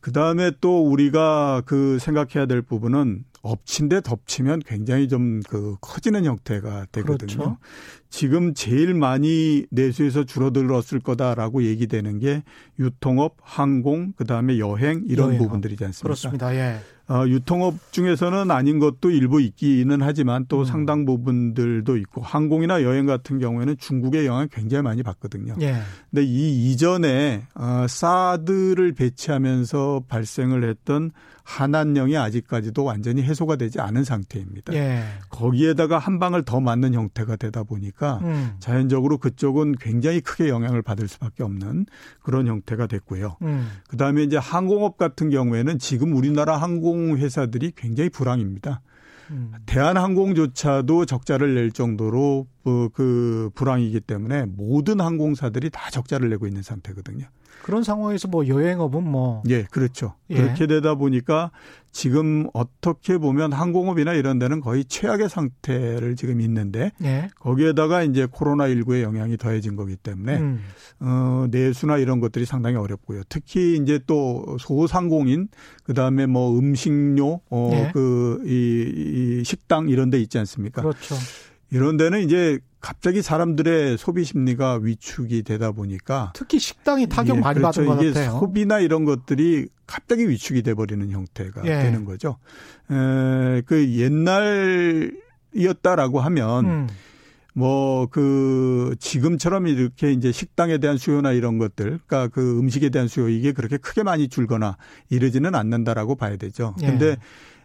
[0.00, 6.24] 그 다음에 또 우리가 그 생각해야 될 부분은 엎친 데 덮치면 굉장히 좀 그 커지는
[6.24, 7.26] 형태가 되거든요.
[7.26, 7.58] 그렇죠.
[8.08, 12.42] 지금 제일 많이 내수에서 줄어들었을 거다라고 얘기되는 게
[12.78, 15.46] 유통업, 항공, 그 다음에 여행 이런 여행업.
[15.46, 16.02] 부분들이지 않습니까?
[16.02, 16.54] 그렇습니다.
[16.54, 16.78] 예.
[17.08, 20.64] 어, 유통업 중에서는 아닌 것도 일부 있기는 하지만 또 음.
[20.64, 25.54] 상당 부분들도 있고 항공이나 여행 같은 경우에는 중국의 영향 굉장히 많이 받거든요.
[25.60, 25.76] 예.
[26.10, 31.10] 근데 이 이전에 어, 사드를 배치하면서 발생을 했던
[31.44, 34.72] 한한령이 아직까지도 완전히 해소가 되지 않은 상태입니다.
[34.74, 35.02] 예.
[35.28, 38.54] 거기에다가 한 방을 더 맞는 형태가 되다 보니까 음.
[38.60, 41.86] 자연적으로 그쪽은 굉장히 크게 영향을 받을 수밖에 없는
[42.22, 43.36] 그런 형태가 됐고요.
[43.42, 43.68] 음.
[43.88, 48.82] 그다음에 이제 항공업 같은 경우에는 지금 우리나라 항공 회사들이 굉장히 불황입니다.
[49.30, 49.52] 음.
[49.66, 57.26] 대한항공조차도 적자를 낼 정도로 그, 그 불황이기 때문에 모든 항공사들이 다 적자를 내고 있는 상태거든요.
[57.62, 60.14] 그런 상황에서 뭐 여행업은 뭐 예, 그렇죠.
[60.30, 60.36] 예.
[60.36, 61.50] 그렇게 되다 보니까
[61.92, 67.28] 지금 어떻게 보면 항공업이나 이런 데는 거의 최악의 상태를 지금 있는데 예.
[67.38, 70.60] 거기에다가 이제 코로나 19의 영향이 더해진 거기 때문에 음.
[71.00, 73.22] 어, 내수나 이런 것들이 상당히 어렵고요.
[73.28, 75.48] 특히 이제 또 소상공인
[75.84, 77.90] 그다음에 뭐 음식료 어, 예.
[77.92, 80.82] 그이 이 식당 이런 데 있지 않습니까?
[80.82, 81.14] 그렇죠.
[81.70, 87.60] 이런 데는 이제 갑자기 사람들의 소비 심리가 위축이 되다 보니까 특히 식당이 타격 예, 많이
[87.60, 87.84] 그렇죠.
[87.84, 88.38] 받은 것 같아요.
[88.40, 91.84] 소비나 이런 것들이 갑자기 위축이 돼 버리는 형태가 예.
[91.84, 92.38] 되는 거죠.
[92.90, 93.88] 에, 그
[95.54, 96.88] 옛날이었다라고 하면 음.
[97.54, 103.52] 뭐그 지금처럼 이렇게 이제 식당에 대한 수요나 이런 것들, 그러니까 그 음식에 대한 수요 이게
[103.52, 104.76] 그렇게 크게 많이 줄거나
[105.10, 106.74] 이러지는 않는다라고 봐야 되죠.
[106.82, 106.86] 예.
[106.86, 107.16] 근데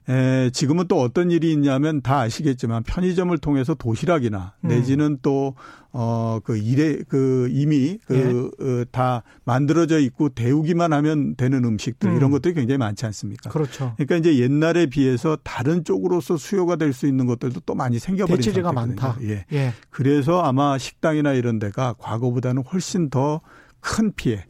[0.09, 4.67] 에, 지금은 또 어떤 일이 있냐면 다 아시겠지만 편의점을 통해서 도시락이나 음.
[4.69, 5.55] 내지는 또
[5.91, 9.05] 어, 그 일에 그 이미 그다 예.
[9.05, 12.17] 어, 만들어져 있고 데우기만 하면 되는 음식들 음.
[12.17, 13.49] 이런 것들이 굉장히 많지 않습니까?
[13.49, 13.93] 그렇죠.
[13.97, 18.71] 그러니까 이제 옛날에 비해서 다른 쪽으로서 수요가 될 수 있는 것들도 또 많이 생겨버린 대체제가
[18.71, 19.17] 많다.
[19.23, 19.45] 예.
[19.51, 19.73] 예.
[19.89, 23.41] 그래서 아마 식당이나 이런 데가 과거보다는 훨씬 더
[23.79, 24.45] 큰 피해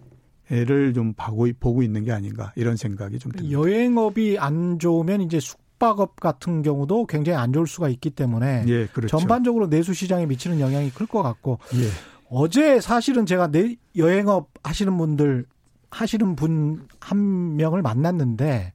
[0.50, 3.52] 를좀 보고, 보고 있는 게 아닌가 이런 생각이 좀 듭니다.
[3.52, 9.18] 여행업이 안 좋으면 이제 숙박업 같은 경우도 굉장히 안 좋을 수가 있기 때문에 예, 그렇죠.
[9.18, 11.90] 전반적으로 내수 시장에 미치는 영향이 클 것 같고 예.
[12.30, 15.46] 어제 사실은 제가 내 여행업 하시는 분들
[15.92, 18.74] 하시는 분 한 명을 만났는데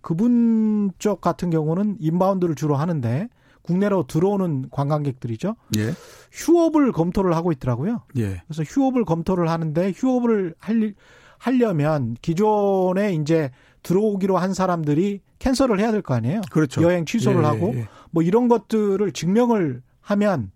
[0.00, 3.28] 그분 쪽 같은 경우는 인바운드를 주로 하는데
[3.68, 5.54] 국내로 들어오는 관광객들이죠.
[5.76, 5.92] 예.
[6.32, 8.00] 휴업을 검토를 하고 있더라고요.
[8.16, 8.40] 예.
[8.46, 10.94] 그래서 휴업을 검토를 하는데 휴업을 할,
[11.36, 13.50] 하려면 기존에 이제
[13.82, 16.40] 들어오기로 한 사람들이 캔슬을 해야 될 거 아니에요.
[16.50, 16.82] 그렇죠.
[16.82, 17.86] 여행 취소를 예, 하고 예.
[18.10, 20.50] 뭐 이런 것들을 증명을 하면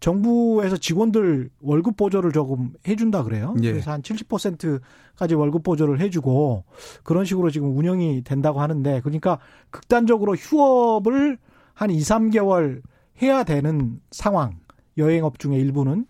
[0.00, 3.54] 정부에서 직원들 월급 보조를 조금 해준다 그래요.
[3.62, 3.70] 예.
[3.72, 6.64] 그래서 한 70%까지 월급 보조를 해주고
[7.04, 9.38] 그런 식으로 지금 운영이 된다고 하는데 그러니까
[9.70, 11.38] 극단적으로 휴업을
[11.78, 12.82] 한 2, 3개월
[13.22, 14.58] 해야 되는 상황.
[14.96, 16.06] 여행업 중에 일부는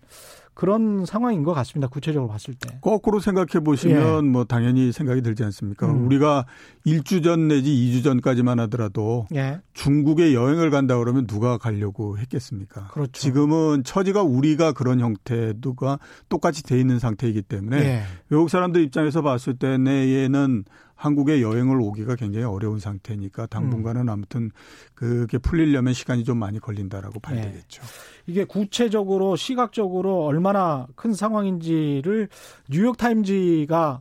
[0.55, 1.87] 그런 상황인 것 같습니다.
[1.87, 2.79] 구체적으로 봤을 때.
[2.81, 4.29] 거꾸로 생각해 보시면 예.
[4.29, 5.85] 뭐 당연히 생각이 들지 않습니까?
[5.85, 6.07] 음.
[6.07, 6.47] 우리가
[6.87, 9.61] 1주 전 내지 2주 전까지만 하더라도 예.
[9.73, 12.87] 중국에 여행을 간다 그러면 누가 가려고 했겠습니까?
[12.87, 13.11] 그렇죠.
[13.11, 18.01] 지금은 처지가 우리가 그런 형태도가 똑같이 돼 있는 상태이기 때문에 예.
[18.29, 20.65] 외국 사람들 입장에서 봤을 때 내에는
[20.99, 24.09] 한국에 여행을 오기가 굉장히 어려운 상태니까 당분간은 음.
[24.09, 24.51] 아무튼
[24.93, 27.53] 그게 풀리려면 시간이 좀 많이 걸린다라고 봐야 네.
[27.53, 27.81] 되겠죠.
[28.27, 32.27] 이게 구체적으로 시각적으로 얼마나 큰 상황인지를
[32.69, 33.99] 뉴욕 타임즈가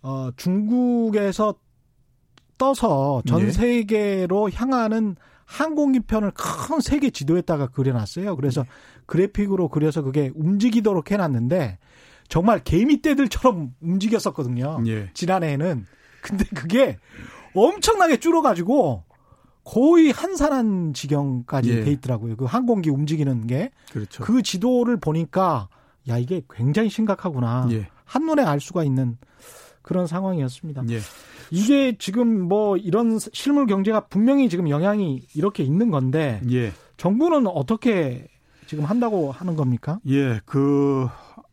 [0.00, 1.56] 어 중국에서
[2.56, 3.50] 떠서 전 네.
[3.50, 8.34] 세계로 향하는 항공기편을 큰 세계 지도에다가 그려놨어요.
[8.36, 8.68] 그래서 네.
[9.04, 11.78] 그래픽으로 그려서 그게 움직이도록 해놨는데
[12.28, 14.82] 정말 개미떼들처럼 움직였었거든요.
[14.86, 15.10] 예.
[15.12, 15.84] 지난해에는
[16.24, 16.98] 근데 그게
[17.54, 19.04] 엄청나게 줄어가지고
[19.62, 21.84] 거의 한산한 지경까지 예.
[21.84, 22.36] 돼 있더라고요.
[22.36, 23.70] 그 항공기 움직이는 게.
[23.92, 24.24] 그렇죠.
[24.24, 25.68] 그 지도를 보니까
[26.08, 27.68] 야 이게 굉장히 심각하구나.
[27.70, 27.88] 예.
[28.04, 29.18] 한눈에 알 수가 있는
[29.82, 30.84] 그런 상황이었습니다.
[30.90, 30.98] 예.
[31.50, 36.72] 이게 지금 뭐 이런 실물 경제가 분명히 지금 영향이 이렇게 있는 건데 예.
[36.96, 38.28] 정부는 어떻게
[38.66, 39.98] 지금 한다고 하는 겁니까?
[40.08, 41.06] 예, 그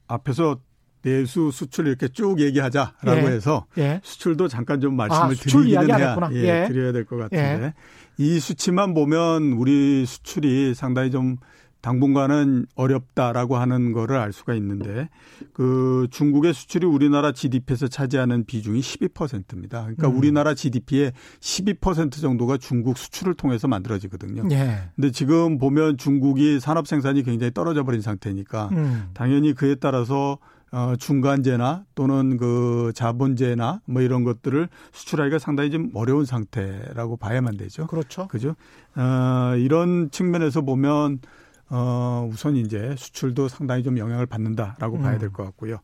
[0.08, 0.60] 앞에서
[1.02, 3.32] 내수 수출 이렇게 쭉 얘기하자라고 예.
[3.34, 4.00] 해서 예.
[4.04, 6.68] 수출도 잠깐 좀 말씀을 아, 드리기는 해야 예, 예.
[6.68, 7.74] 드려야 될 것 같은데 예.
[8.18, 11.38] 이 수치만 보면 우리 수출이 상당히 좀
[11.82, 15.10] 당분간은 어렵다라고 하는 거를 알 수가 있는데
[15.52, 19.82] 그 중국의 수출이 우리나라 GDP에서 차지하는 비중이 12%입니다.
[19.82, 20.16] 그러니까 음.
[20.16, 24.44] 우리나라 GDP의 12% 정도가 중국 수출을 통해서 만들어지거든요.
[24.52, 24.90] 예.
[24.96, 29.10] 근데 지금 보면 중국이 산업 생산이 굉장히 떨어져 버린 상태니까 음.
[29.16, 30.38] 당연히 그에 따라서
[30.72, 37.88] 어, 중간재나 또는 그 자본재나 뭐 이런 것들을 수출하기가 상당히 좀 어려운 상태라고 봐야만 되죠.
[37.88, 38.28] 그렇죠.
[38.28, 38.56] 그죠?
[38.96, 41.20] 어, 이런 측면에서 보면
[41.74, 45.02] 어, 우선 이제 수출도 상당히 좀 영향을 받는다라고 음.
[45.02, 45.80] 봐야 될 것 같고요.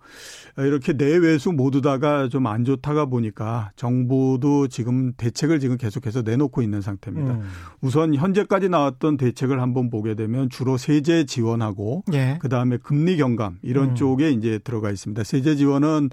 [0.57, 6.61] 어, 이렇게 내외수 모두 다가 좀 안 좋다가 보니까 정부도 지금 대책을 지금 계속해서 내놓고
[6.61, 7.33] 있는 상태입니다.
[7.33, 7.41] 음.
[7.81, 12.37] 우선 현재까지 나왔던 대책을 한번 보게 되면 주로 세제 지원하고 예.
[12.41, 13.95] 그다음에 금리 경감 이런 음.
[13.95, 15.23] 쪽에 이제 들어가 있습니다.
[15.23, 16.09] 세제 지원은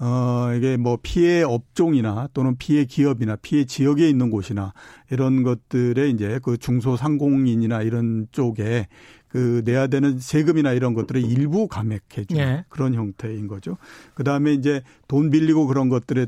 [0.00, 4.72] 어, 이게 뭐 피해 업종이나 또는 피해 기업이나 피해 지역에 있는 곳이나
[5.10, 8.86] 이런 것들에 이제 그 중소상공인이나 이런 쪽에
[9.28, 12.64] 그 내야 되는 세금이나 이런 것들을 일부 감액해 주는 예.
[12.68, 13.76] 그런 형태인 거죠.
[14.14, 16.26] 그다음에 이제 돈 빌리고 그런 것들에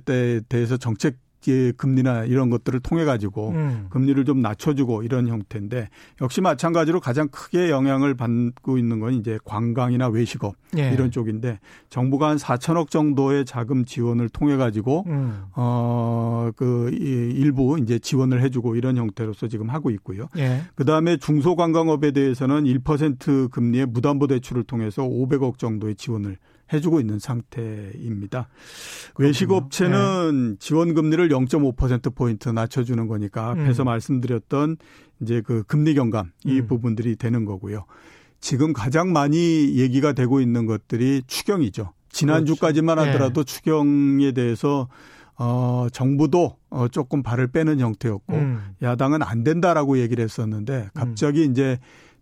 [0.49, 1.17] 대해서 정책
[1.77, 3.87] 금리나 이런 것들을 통해 가지고 음.
[3.91, 5.89] 금리를 좀 낮춰주고 이런 형태인데
[6.21, 10.93] 역시 마찬가지로 가장 크게 영향을 받고 있는 건 이제 관광이나 외식업 예.
[10.93, 15.45] 이런 쪽인데 정부가 한 4천억 정도의 자금 지원을 통해 가지고 음.
[15.55, 20.29] 어그 일부 이제 지원을 해주고 이런 형태로서 지금 하고 있고요.
[20.37, 20.63] 예.
[20.75, 26.37] 그 다음에 중소관광업에 대해서는 1% 금리의 무담보 대출을 통해서 500억 정도의 지원을
[26.73, 28.49] 해주고 있는 상태입니다.
[29.19, 30.57] 외식업체는 네.
[30.59, 33.87] 지원 금리를 0.5% 포인트 낮춰주는 거니까 앞에서 음.
[33.87, 34.77] 말씀드렸던
[35.21, 36.67] 이제 그 금리 경감 이 음.
[36.67, 37.85] 부분들이 되는 거고요.
[38.41, 41.93] 지금 가장 많이 얘기가 되고 있는 것들이 추경이죠.
[42.11, 43.11] 지난주까지만 그렇죠.
[43.11, 43.53] 하더라도 네.
[43.53, 44.89] 추경에 대해서
[45.43, 48.75] 어, 정부도 어, 조금 발을 빼는 형태였고, 음.
[48.83, 51.51] 야당은 안 된다라고 얘기를 했었는데, 갑자기 음.
[51.51, 51.79] 이제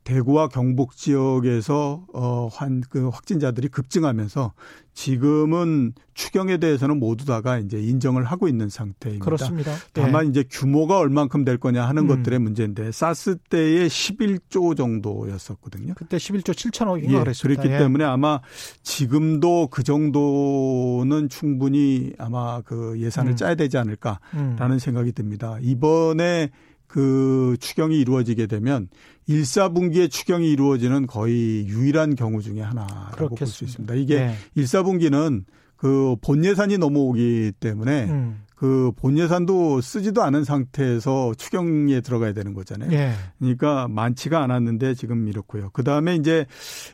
[0.08, 4.54] 대구와 경북 지역에서 어한그 확진자들이 급증하면서
[4.94, 9.22] 지금은 추경에 대해서는 모두 다가 이제 인정을 하고 있는 상태입니다.
[9.22, 9.74] 그렇습니다.
[9.92, 10.30] 다만 네.
[10.30, 12.08] 이제 규모가 얼만큼 될 거냐 하는 음.
[12.08, 15.92] 것들의 문제인데 사스 때에 11조 정도였었거든요.
[15.94, 17.62] 그때 11조 7천억인가 예, 그랬습니다.
[17.62, 17.78] 그렇기 예.
[17.78, 18.40] 때문에 아마
[18.82, 23.36] 지금도 그 정도는 충분히 아마 그 예산을 음.
[23.36, 24.78] 짜야 되지 않을까라는 음.
[24.78, 25.58] 생각이 듭니다.
[25.60, 26.48] 이번에
[26.88, 28.88] 그 추경이 이루어지게 되면
[29.26, 33.94] 1, 4분기에 추경이 이루어지는 거의 유일한 경우 중에 하나라고 볼 수 있습니다.
[33.94, 34.34] 이게 네.
[34.54, 35.44] 1, 4분기는
[35.76, 38.40] 그 본 예산이 넘어오기 때문에 음.
[38.56, 42.90] 그 본 예산도 쓰지도 않은 상태에서 추경에 들어가야 되는 거잖아요.
[42.90, 43.12] 네.
[43.38, 45.70] 그러니까 많지가 않았는데 지금 이렇고요.
[45.72, 46.44] 그 다음에 이제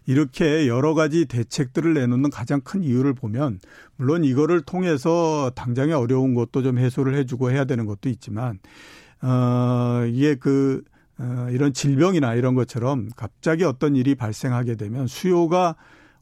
[0.05, 3.61] 이렇게 여러 가지 대책들을 내놓는 가장 큰 이유를 보면
[3.97, 8.59] 물론 이거를 통해서 당장의 어려운 것도 좀 해소를 해주고 해야 되는 것도 있지만
[9.25, 10.83] 어, 이게 그,
[11.19, 15.77] 어, 이런 질병이나 이런 것처럼 갑자기 어떤 일이 발생하게 되면 수요가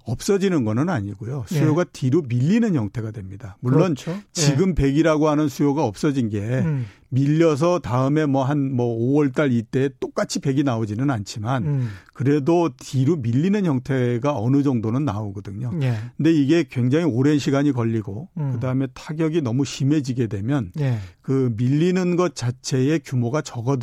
[0.05, 1.45] 없어지는 거는 아니고요.
[1.47, 1.91] 수요가 예.
[1.93, 3.57] 뒤로 밀리는 형태가 됩니다.
[3.61, 4.19] 물론 그렇죠.
[4.33, 4.75] 지금 예.
[4.75, 6.87] 100이라고 하는 수요가 없어진 게 음.
[7.13, 11.89] 밀려서 다음에 뭐 한뭐 뭐 5월 달 이때 똑같이 100이 나오지는 않지만 음.
[12.15, 15.73] 그래도 뒤로 밀리는 형태가 어느 정도는 나오거든요.
[15.83, 15.95] 예.
[16.17, 18.53] 근데 이게 굉장히 오랜 시간이 걸리고 음.
[18.53, 20.99] 그다음에 타격이 너무 심해지게 되면 예.
[21.21, 23.77] 그 밀리는 것 자체의 규모가 적어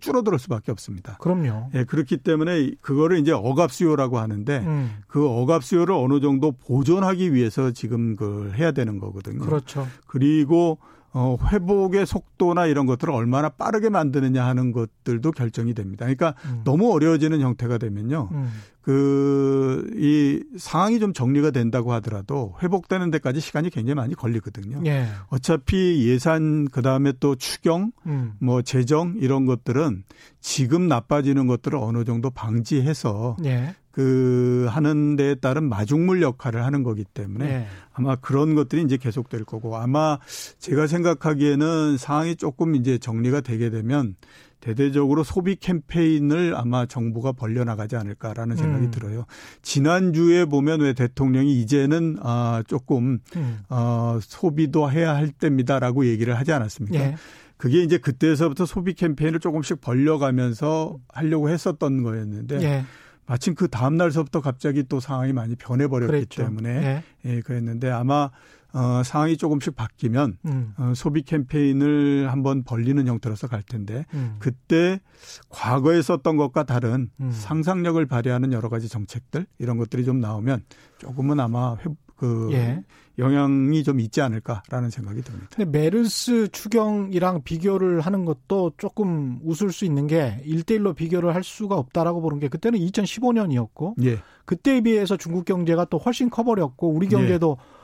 [0.00, 1.16] 줄어들 수밖에 없습니다.
[1.20, 1.70] 그럼요.
[1.74, 4.90] 예, 그렇기 때문에 그거를 이제 억압 수요라고 하는데 음.
[5.06, 9.40] 그 억압 수요를 어느 정도 보존하기 위해서 지금 그걸 해야 되는 거거든요.
[9.40, 9.86] 그렇죠.
[10.06, 10.78] 그리고
[11.16, 16.06] 어, 회복의 속도나 이런 것들을 얼마나 빠르게 만드느냐 하는 것들도 결정이 됩니다.
[16.06, 16.62] 그러니까 음.
[16.64, 18.30] 너무 어려워지는 형태가 되면요.
[18.32, 18.50] 음.
[18.82, 24.82] 그, 이 상황이 좀 정리가 된다고 하더라도 회복되는 데까지 시간이 굉장히 많이 걸리거든요.
[24.86, 25.06] 예.
[25.28, 28.32] 어차피 예산, 그 다음에 또 추경, 음.
[28.40, 30.02] 뭐 재정 이런 것들은
[30.40, 33.74] 지금 나빠지는 것들을 어느 정도 방지해서 예.
[33.94, 37.66] 그 하는 데에 따른 마중물 역할을 하는 거기 때문에 네.
[37.92, 40.18] 아마 그런 것들이 이제 계속될 거고 아마
[40.58, 44.16] 제가 생각하기에는 상황이 조금 이제 정리가 되게 되면
[44.58, 48.90] 대대적으로 소비 캠페인을 아마 정부가 벌려나가지 않을까라는 생각이 음.
[48.90, 49.26] 들어요.
[49.62, 53.58] 지난주에 보면 왜 대통령이 이제는 아 조금 음.
[53.68, 56.98] 어 소비도 해야 할 때입니다라고 얘기를 하지 않았습니까?
[56.98, 57.14] 예.
[57.58, 62.84] 그게 이제 그때서부터 소비 캠페인을 조금씩 벌려가면서 하려고 했었던 거였는데 예.
[63.26, 66.42] 마침 그 다음 날서부터 갑자기 또 상황이 많이 변해버렸기 그랬죠.
[66.42, 67.04] 때문에 네.
[67.24, 68.30] 예, 그랬는데 아마
[68.74, 70.74] 어, 상황이 조금씩 바뀌면 음.
[70.76, 74.36] 어, 소비 캠페인을 한번 벌리는 형태로서 갈 텐데 음.
[74.40, 75.00] 그때
[75.48, 77.30] 과거에 썼던 것과 다른 음.
[77.30, 80.64] 상상력을 발휘하는 여러 가지 정책들 이런 것들이 좀 나오면
[80.98, 81.84] 조금은 아마 회,
[82.16, 82.82] 그 예.
[83.18, 85.48] 영향이 좀 있지 않을까라는 생각이 듭니다.
[85.54, 91.76] 근데 메르스 추경이랑 비교를 하는 것도 조금 웃을 수 있는 게 1대1로 비교를 할 수가
[91.76, 94.18] 없다라고 보는 게 그때는 2015년이었고 예.
[94.44, 97.74] 그때에 비해서 중국 경제가 또 훨씬 커버렸고 우리 경제도 예.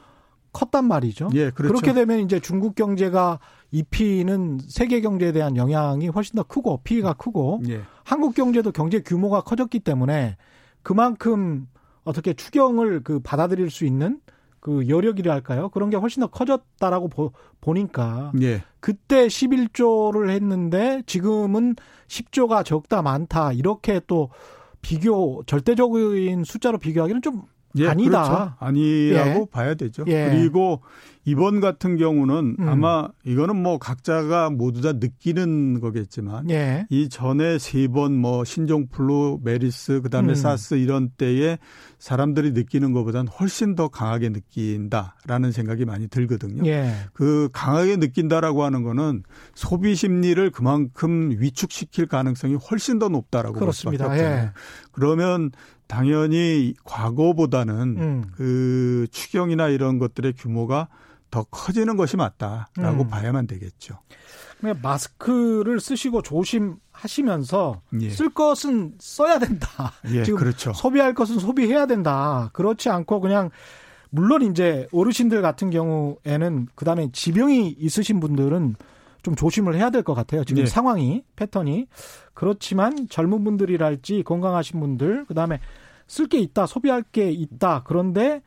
[0.53, 1.31] 컸단 말이죠.
[1.35, 1.75] 예, 그렇죠.
[1.75, 3.39] 그렇게 되면 이제 중국 경제가
[3.71, 7.83] 입히는 세계 경제에 대한 영향이 훨씬 더 크고 피해가 크고 예.
[8.03, 10.37] 한국 경제도 경제 규모가 커졌기 때문에
[10.83, 11.69] 그만큼
[12.03, 14.21] 어떻게 추경을 그 받아들일 수 있는
[14.61, 15.71] 그 여력이랄까요?
[15.71, 18.63] 그런 게 훨씬 더 커졌다라고 보, 보니까 예.
[18.79, 21.77] 그때 11조를 했는데 지금은
[22.09, 24.31] 10조가 적다 많다 이렇게 또
[24.83, 27.43] 비교 절대적인 숫자로 비교하기는 좀
[27.77, 28.23] 예, 아니다.
[28.25, 28.53] 그렇죠.
[28.59, 29.47] 아니라고 예.
[29.51, 30.05] 봐야 되죠.
[30.09, 30.31] 예.
[30.31, 30.83] 그리고
[31.27, 32.69] 이번 같은 경우는 음.
[32.69, 36.87] 아마 이거는 뭐 각자가 모두 다 느끼는 거겠지만 예.
[36.89, 40.35] 이 전에 세 번 뭐 신종플루, 메르스, 그다음에 음.
[40.35, 41.59] 사스 이런 때에
[41.99, 46.65] 사람들이 느끼는 것보다는 훨씬 더 강하게 느낀다라는 생각이 많이 들거든요.
[46.67, 46.93] 예.
[47.13, 49.23] 그 강하게 느낀다라고 하는 거는
[49.55, 54.45] 소비 심리를 그만큼 위축시킬 가능성이 훨씬 더 높다라고 볼 수밖에 없잖아요.
[54.47, 54.51] 예.
[54.93, 55.51] 그러면
[55.91, 58.25] 당연히 과거보다는 음.
[58.37, 60.87] 그 추경이나 이런 것들의 규모가
[61.33, 63.09] 더 커지는 것이 맞다라고 음.
[63.09, 63.99] 봐야만 되겠죠.
[64.83, 68.11] 마스크를 쓰시고 조심하시면서 예.
[68.11, 69.93] 쓸 것은 써야 된다.
[70.13, 70.73] 예, 지금 그렇죠.
[70.73, 72.51] 소비할 것은 소비해야 된다.
[72.53, 73.51] 그렇지 않고 그냥
[74.11, 78.77] 물론 이제 어르신들 같은 경우에는 그다음에 지병이 있으신 분들은
[79.23, 80.45] 좀 조심을 해야 될 것 같아요.
[80.45, 80.67] 지금 예.
[80.67, 81.87] 상황이 패턴이
[82.35, 85.61] 그렇지만 젊은 분들이랄지 건강하신 분들 그다음에
[86.07, 88.43] 쓸 게 있다 소비할 게 있다 그런데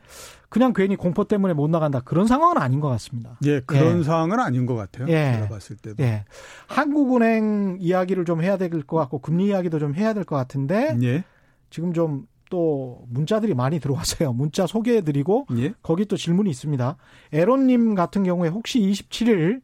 [0.50, 3.38] 그냥 괜히 공포 때문에 못 나간다 그런 상황은 아닌 것 같습니다.
[3.44, 4.02] 예, 그런 예.
[4.04, 5.06] 상황은 아닌 것 같아요.
[5.08, 5.34] 예.
[5.36, 6.02] 제가 봤을 때도.
[6.02, 6.24] 예.
[6.66, 11.24] 한국은행 이야기를 좀 해야 될 것 같고 금리 이야기도 좀 해야 될 것 같은데 예.
[11.70, 14.32] 지금 좀 또 문자들이 많이 들어왔어요.
[14.34, 15.72] 문자 소개해드리고 예.
[15.82, 16.96] 거기 또 질문이 있습니다.
[17.32, 19.62] 에론님 같은 경우에 혹시 27일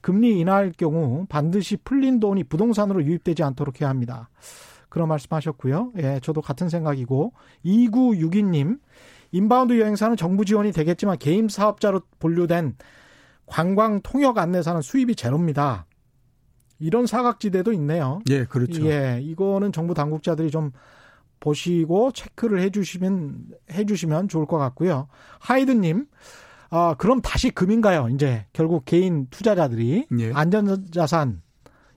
[0.00, 4.30] 금리 인하할 경우 반드시 풀린 돈이 부동산으로 유입되지 않도록 해야 합니다.
[4.88, 5.92] 그런 말씀하셨고요.
[5.98, 7.32] 예, 저도 같은 생각이고
[7.64, 8.80] 2962님
[9.32, 12.76] inbound 여행사는 정부 지원이 되겠지만 개인 사업자로 분류된
[13.46, 15.86] 관광 통역 안내사는 수입이 제로입니다.
[16.78, 18.20] 이런 사각지대도 있네요.
[18.30, 18.84] 예, 그렇죠.
[18.86, 20.72] 예, 이거는 정부 당국자들이 좀
[21.38, 25.08] 보시고 체크를 해주시면 해주시면 좋을 것 같고요.
[25.38, 26.06] 하이드님,
[26.70, 28.08] 아 그럼 다시 금인가요?
[28.14, 30.32] 이제 결국 개인 투자자들이 예.
[30.32, 31.42] 안전자산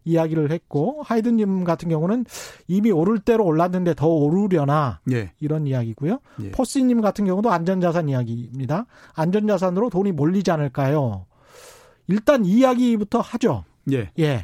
[0.06, 2.26] 이야기를 했고 하이든님 같은 경우는
[2.68, 5.32] 이미 오를 대로 올랐는데 더 오르려나 예.
[5.40, 6.20] 이런 이야기고요.
[6.42, 6.52] 예.
[6.52, 8.86] 포스님 같은 경우도 안전자산 이야기입니다.
[9.14, 11.26] 안전자산으로 돈이 몰리지 않을까요?
[12.08, 13.64] 일단 이야기부터 하죠.
[13.92, 14.10] 예.
[14.20, 14.42] 예.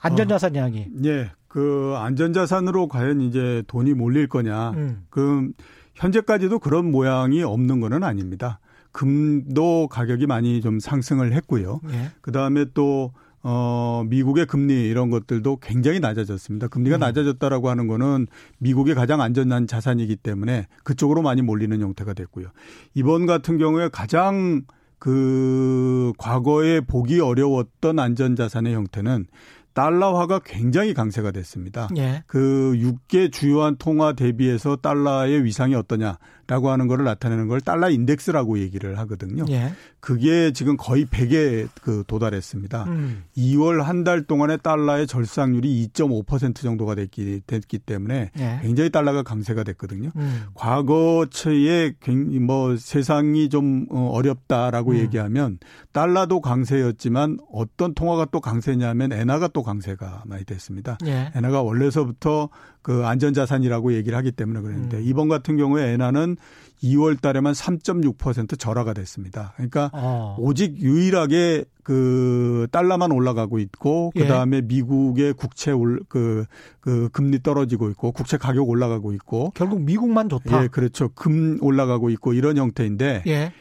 [0.00, 0.88] 안전자산 어, 이야기.
[1.04, 1.30] 예.
[1.48, 4.70] 그 안전자산으로 과연 이제 돈이 몰릴 거냐.
[4.70, 5.06] 음.
[5.08, 5.52] 그
[5.94, 8.60] 현재까지도 그런 모양이 없는 거는 아닙니다.
[8.96, 11.80] 금도 가격이 많이 좀 상승을 했고요.
[11.90, 12.12] 예.
[12.22, 16.68] 그 다음에 또 어, 미국의 금리 이런 것들도 굉장히 낮아졌습니다.
[16.68, 17.00] 금리가 음.
[17.00, 18.26] 낮아졌다라고 하는 거는
[18.56, 22.46] 미국의 가장 안전한 자산이기 때문에 그쪽으로 많이 몰리는 형태가 됐고요.
[22.94, 24.62] 이번 같은 경우에 가장
[24.98, 29.26] 그 과거에 보기 어려웠던 안전 자산의 형태는
[29.74, 31.86] 달러화가 굉장히 강세가 됐습니다.
[31.98, 32.24] 예.
[32.26, 36.16] 그 6개 주요한 통화 대비해서 달러의 위상이 어떠냐
[36.46, 39.44] 라고 하는 것을 나타내는 걸 달러 인덱스라고 얘기를 하거든요.
[39.50, 39.72] 예.
[40.00, 42.84] 그게 지금 거의 100에 그 도달했습니다.
[42.84, 43.24] 음.
[43.36, 48.58] 2월 한 달 동안에 달러의 절상률이 2.5% 정도가 됐기, 됐기 때문에 예.
[48.62, 50.10] 굉장히 달러가 강세가 됐거든요.
[50.14, 50.44] 음.
[50.54, 51.94] 과거처에
[52.40, 54.96] 뭐 세상이 좀 어, 어렵다라고 음.
[54.98, 55.58] 얘기하면
[55.92, 60.98] 달러도 강세였지만 어떤 통화가 또 강세냐면 엔화가 또 강세가 많이 됐습니다.
[61.06, 61.32] 예.
[61.34, 62.48] 엔화가 원래서부터
[62.86, 65.02] 그 안전자산이라고 얘기를 하기 때문에 그랬는데 음.
[65.04, 66.36] 이번 같은 경우에 엔화는
[66.84, 69.54] 2월 달에만 3.6% 절하가 됐습니다.
[69.56, 70.36] 그러니까 어.
[70.38, 74.60] 오직 유일하게 그 달러만 올라가고 있고 그 다음에 예.
[74.60, 76.44] 미국의 국채 올그
[76.78, 80.62] 그 금리 떨어지고 있고 국채 가격 올라가고 있고 결국 미국만 좋다.
[80.62, 81.08] 예, 그렇죠.
[81.08, 83.52] 금 올라가고 있고 이런 형태인데 예.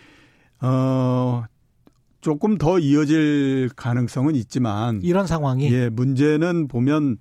[0.61, 1.45] 어
[2.21, 7.17] 조금 더 이어질 가능성은 있지만 이런 상황이 예, 문제는 보면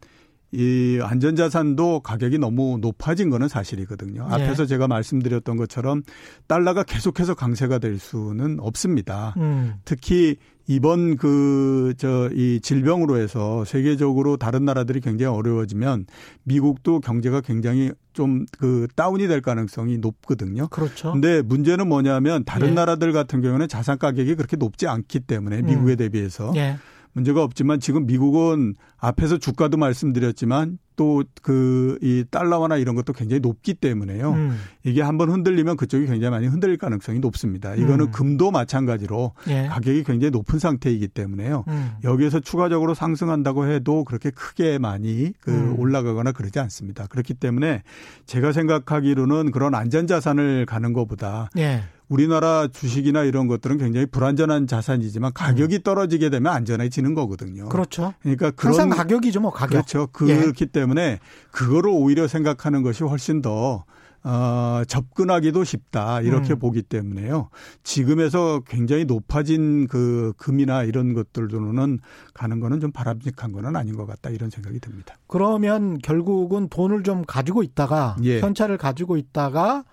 [0.55, 4.26] 이 안전자산도 가격이 너무 높아진 거는 사실이거든요.
[4.30, 4.34] 예.
[4.34, 6.02] 앞에서 제가 말씀드렸던 것처럼
[6.46, 9.34] 달러가 계속해서 강세가 될 수는 없습니다.
[9.36, 9.74] 음.
[9.84, 10.36] 특히
[10.66, 16.07] 이번 그 저 이 질병으로 해서 세계적으로 다른 나라들이 굉장히 어려워지면
[16.44, 20.68] 미국도 경제가 굉장히 좀 그 다운이 될 가능성이 높거든요.
[20.68, 21.12] 그렇죠.
[21.12, 22.72] 근데 문제는 뭐냐면 다른 예.
[22.72, 25.96] 나라들 같은 경우는 자산 가격이 그렇게 높지 않기 때문에 미국에 음.
[25.96, 26.76] 대비해서 예.
[27.14, 33.74] 문제가 없지만 지금 미국은 앞에서 주가도 말씀드렸지만 또 그 이 달러화나 이런 것도 굉장히 높기
[33.74, 34.32] 때문에요.
[34.32, 34.58] 음.
[34.84, 37.74] 이게 한번 흔들리면 그쪽이 굉장히 많이 흔들릴 가능성이 높습니다.
[37.74, 38.10] 이거는 음.
[38.10, 39.66] 금도 마찬가지로 예.
[39.68, 41.64] 가격이 굉장히 높은 상태이기 때문에요.
[41.68, 41.92] 음.
[42.04, 45.78] 여기에서 추가적으로 상승한다고 해도 그렇게 크게 많이 그 음.
[45.78, 47.06] 올라가거나 그러지 않습니다.
[47.06, 47.82] 그렇기 때문에
[48.26, 51.82] 제가 생각하기로는 그런 안전 자산을 가는 것보다 예.
[52.09, 55.82] 우리나라 주식이나 이런 것들은 굉장히 불안전한 자산이지만 가격이 음.
[55.82, 57.68] 떨어지게 되면 안전해지는 거거든요.
[57.68, 58.14] 그렇죠.
[58.20, 59.70] 그러니까 그런 항상 가격이죠, 뭐 가격.
[59.70, 60.09] 그렇죠.
[60.12, 60.66] 그렇기 예.
[60.66, 61.18] 때문에
[61.50, 63.84] 그거를 오히려 생각하는 것이 훨씬 더
[64.26, 66.59] 어, 접근하기도 쉽다 이렇게 음.
[66.59, 67.50] 보기 때문에요.
[67.82, 71.98] 지금에서 굉장히 높아진 그 금이나 이런 것들로는
[72.32, 75.14] 가는 거는 좀 바람직한 거는 아닌 것 같다 이런 생각이 듭니다.
[75.26, 78.40] 그러면 결국은 돈을 좀 가지고 있다가 예.
[78.40, 79.84] 현찰을 가지고 있다가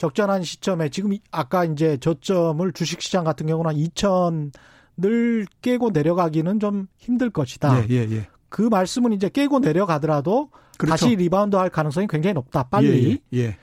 [0.00, 7.84] 적절한 시점에 지금 아까 이제 저점을 주식시장 같은 경우는 2천을 깨고 내려가기는 좀 힘들 것이다.
[7.84, 8.28] 예, 예, 예.
[8.48, 10.90] 그 말씀은 이제 깨고 내려가더라도 그렇죠.
[10.90, 12.62] 다시 리바운드 할 가능성이 굉장히 높다.
[12.62, 13.20] 빨리.
[13.34, 13.56] 예, 예, 예.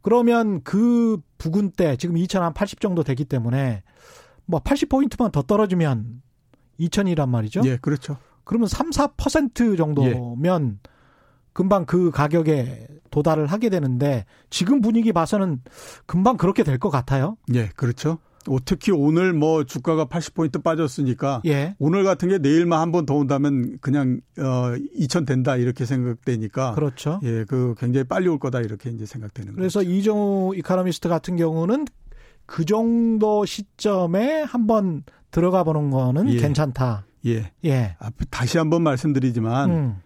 [0.00, 3.82] 그러면 그 부근 때 지금 2,080 정도 되기 때문에
[4.46, 6.22] 뭐 80포인트만 더 떨어지면
[6.78, 7.62] 2,000이란 말이죠.
[7.64, 8.16] 예, 그렇죠.
[8.44, 10.89] 그러면 3, 4% 정도면 예.
[11.52, 15.60] 금방 그 가격에 도달을 하게 되는데 지금 분위기 봐서는
[16.06, 17.36] 금방 그렇게 될 것 같아요.
[17.54, 18.18] 예, 그렇죠.
[18.64, 21.74] 특히 오늘 뭐 주가가 80포인트 빠졌으니까 예.
[21.78, 27.20] 오늘 같은 게 내일만 한 번 더 온다면 그냥 어 2천 된다 이렇게 생각되니까 그렇죠.
[27.22, 29.90] 예, 그 굉장히 빨리 올 거다 이렇게 이제 생각되는 그래서 거죠.
[29.90, 31.84] 이정우 이카노미스트 같은 경우는
[32.46, 36.36] 그 정도 시점에 한번 들어가 보는 거는 예.
[36.38, 37.04] 괜찮다.
[37.26, 37.52] 예.
[37.66, 37.96] 예.
[37.98, 39.96] 아, 다시 한번 말씀드리지만 음.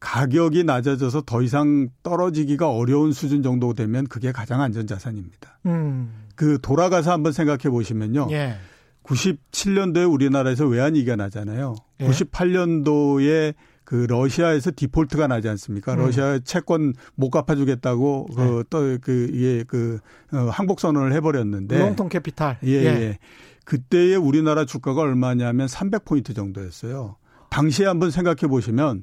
[0.00, 5.58] 가격이 낮아져서 더 이상 떨어지기가 어려운 수준 정도 되면 그게 가장 안전 자산입니다.
[5.66, 6.26] 음.
[6.34, 8.28] 그 돌아가서 한번 생각해 보시면요.
[8.32, 8.56] 예.
[9.04, 11.76] 97년도에 우리나라에서 외환위기가 나잖아요.
[12.00, 12.08] 예.
[12.08, 15.94] 98년도에 그 러시아에서 디폴트가 나지 않습니까?
[15.94, 15.98] 음.
[15.98, 18.46] 러시아 채권 못 갚아주겠다고 네.
[18.46, 19.98] 그또그 이게 그
[20.32, 22.58] 어, 항복 선언을 해버렸는데 Long-Term Capital.
[22.64, 23.18] 예, 예.
[23.64, 27.16] 그때의 우리나라 주가가 얼마냐면 300포인트 정도였어요.
[27.50, 29.02] 당시에 한번 생각해 보시면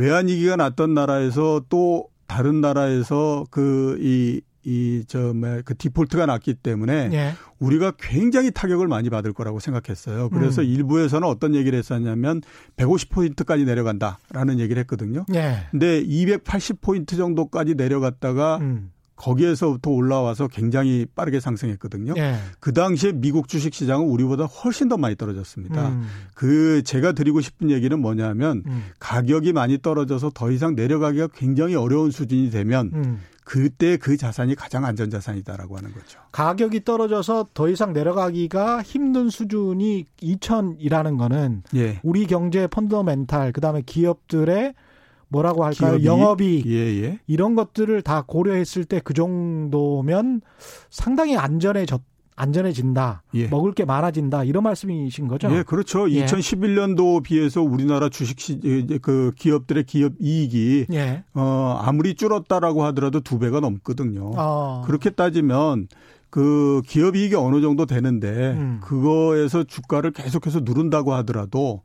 [0.00, 7.08] 외환위기가 났던 나라에서 또 다른 나라에서 그 이 이 저 뭐 그 디폴트가 났기 때문에
[7.12, 7.32] 예.
[7.60, 10.28] 우리가 굉장히 타격을 많이 받을 거라고 생각했어요.
[10.28, 10.66] 그래서 음.
[10.66, 12.42] 일부에서는 어떤 얘기를 했었냐면
[12.76, 15.24] 150포인트까지 내려간다라는 얘기를 했거든요.
[15.34, 15.66] 예.
[15.70, 18.90] 근데 280포인트 정도까지 내려갔다가 음.
[19.20, 22.14] 거기에서부터 올라와서 굉장히 빠르게 상승했거든요.
[22.16, 22.36] 예.
[22.58, 25.88] 그 당시에 미국 주식 시장은 우리보다 훨씬 더 많이 떨어졌습니다.
[25.90, 26.06] 음.
[26.34, 28.84] 그 제가 드리고 싶은 얘기는 뭐냐면 음.
[28.98, 33.20] 가격이 많이 떨어져서 더 이상 내려가기가 굉장히 어려운 수준이 되면 음.
[33.44, 36.20] 그때 그 자산이 가장 안전 자산이다라고 하는 거죠.
[36.32, 42.00] 가격이 떨어져서 더 이상 내려가기가 힘든 수준이 2천이라는 거는 예.
[42.02, 44.74] 우리 경제 펀더멘탈 그다음에 기업들의
[45.30, 45.92] 뭐라고 할까요?
[45.98, 46.04] 기업이?
[46.06, 47.18] 영업이 예, 예.
[47.26, 50.42] 이런 것들을 다 고려했을 때 그 정도면
[50.90, 52.02] 상당히 안전해졌
[52.36, 53.22] 안전해진다.
[53.34, 53.48] 예.
[53.48, 54.44] 먹을 게 많아진다.
[54.44, 55.54] 이런 말씀이신 거죠?
[55.54, 56.10] 예, 그렇죠.
[56.10, 56.24] 예.
[56.24, 61.22] 2011년도 비해서 우리나라 주식 시, 이제 그 기업들의 기업 이익이 예.
[61.34, 64.32] 어 아무리 줄었다라고 하더라도 두 배가 넘거든요.
[64.36, 64.82] 어.
[64.86, 65.88] 그렇게 따지면
[66.30, 68.80] 그 기업 이익이 어느 정도 되는데 음.
[68.82, 71.82] 그거에서 주가를 계속해서 누른다고 하더라도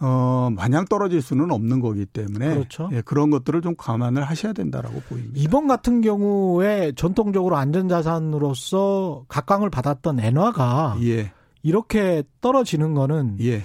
[0.00, 2.88] 어 마냥 떨어질 수는 없는 거기 때문에 그렇죠.
[2.92, 5.34] 예, 그런 것들을 좀 감안을 하셔야 된다라고 보입니다.
[5.36, 11.32] 이번 같은 경우에 전통적으로 안전자산으로서 각광을 받았던 엔화가 예,
[11.62, 13.64] 이렇게 떨어지는 거는 예.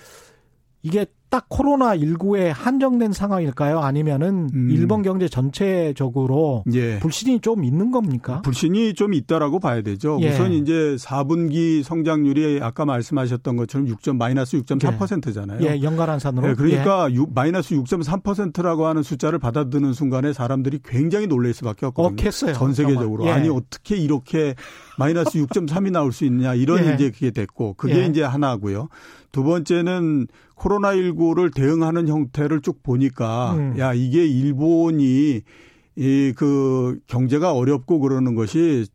[0.84, 3.80] 이게 딱 코로나 19에 한정된 상황일까요?
[3.80, 4.70] 아니면은 음.
[4.70, 7.00] 일본 경제 전체적으로 예.
[7.00, 8.42] 불신이 좀 있는 겁니까?
[8.42, 10.20] 불신이 좀 있다라고 봐야 되죠.
[10.22, 10.30] 예.
[10.32, 14.14] 우선 이제 4분기 성장률이 아까 말씀하셨던 것처럼 6.
[14.14, 15.60] 마이너스 6.4%잖아요.
[15.66, 16.48] 예, 연간 한산으로.
[16.48, 22.14] 네, 그러니까 유- 마이너스 6.3%라고 하는 숫자를 받아드는 순간에 사람들이 굉장히 놀랄 수밖에 없거든요.
[22.22, 22.54] 억했어요.
[22.54, 23.26] 전 세계적으로.
[23.28, 23.32] 예.
[23.32, 24.56] 아니 어떻게 이렇게
[24.98, 26.94] 마이너스 6.3이 나올 수 있냐 이런 예.
[26.96, 28.06] 이제 그게 됐고 그게 예.
[28.06, 28.90] 이제 하나고요.
[29.32, 33.80] 두 번째는 코로나 19를 대응하는 형태를 쭉 보니까 음.
[33.80, 35.42] 야 이게 일본이
[35.98, 38.88] 이 그 경제가 어렵고 그러는 것이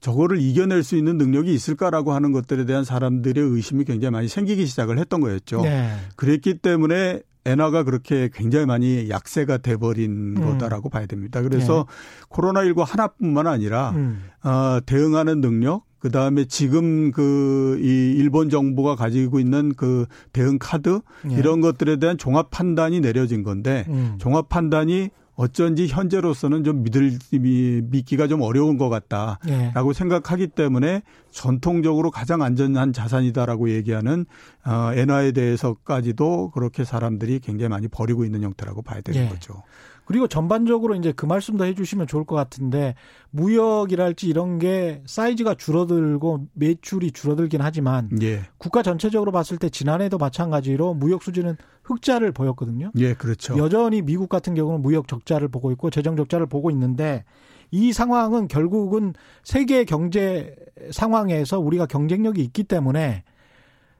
[0.00, 4.98] 저거를 이겨낼 수 있는 능력이 있을까라고 하는 것들에 대한 사람들의 의심이 굉장히 많이 생기기 시작을
[4.98, 5.60] 했던 거였죠.
[5.62, 5.90] 네.
[6.16, 10.44] 그랬기 때문에 엔화가 그렇게 굉장히 많이 약세가 돼버린 음.
[10.44, 11.42] 거다라고 봐야 됩니다.
[11.42, 11.86] 그래서
[12.30, 14.22] 코로나19 하나뿐만 아니라 음.
[14.42, 21.00] 어, 대응하는 능력, 그 다음에 지금 그 이 일본 정부가 가지고 있는 그 대응 카드
[21.30, 21.34] 예.
[21.34, 24.16] 이런 것들에 대한 종합 판단이 내려진 건데 음.
[24.18, 29.38] 종합 판단이 어쩐지 현재로서는 좀 믿을 믿기가 좀 어려운 것 같다.
[29.48, 29.70] 예.
[29.72, 34.26] 라고 생각하기 때문에 전통적으로 가장 안전한 자산이다라고 얘기하는
[34.66, 39.28] 어, 엔화에 대해서까지도 그렇게 사람들이 굉장히 많이 버리고 있는 형태라고 봐야 되는 예.
[39.28, 39.62] 거죠.
[40.08, 42.94] 그리고 전반적으로 이제 그 말씀도 해주시면 좋을 것 같은데
[43.28, 48.40] 무역이랄지 이런 게 사이즈가 줄어들고 매출이 줄어들긴 하지만 예.
[48.56, 52.90] 국가 전체적으로 봤을 때 지난해도 마찬가지로 무역 수지는 흑자를 보였거든요.
[52.96, 53.58] 예, 그렇죠.
[53.58, 57.26] 여전히 미국 같은 경우는 무역 적자를 보고 있고 재정 적자를 보고 있는데
[57.70, 59.12] 이 상황은 결국은
[59.44, 60.56] 세계 경제
[60.90, 63.24] 상황에서 우리가 경쟁력이 있기 때문에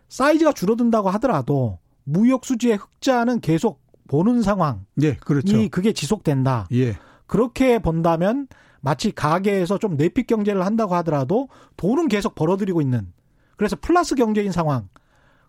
[0.09, 5.57] 사이즈가 줄어든다고 하더라도 무역 수지의 흑자는 계속 보는 상황이 예, 그렇죠.
[5.71, 6.67] 그게 지속된다.
[6.73, 6.97] 예.
[7.27, 8.49] 그렇게 본다면
[8.81, 13.13] 마치 가게에서 좀 내핏 경제를 한다고 하더라도 돈은 계속 벌어들이고 있는
[13.57, 14.89] 그래서 플러스 경제인 상황.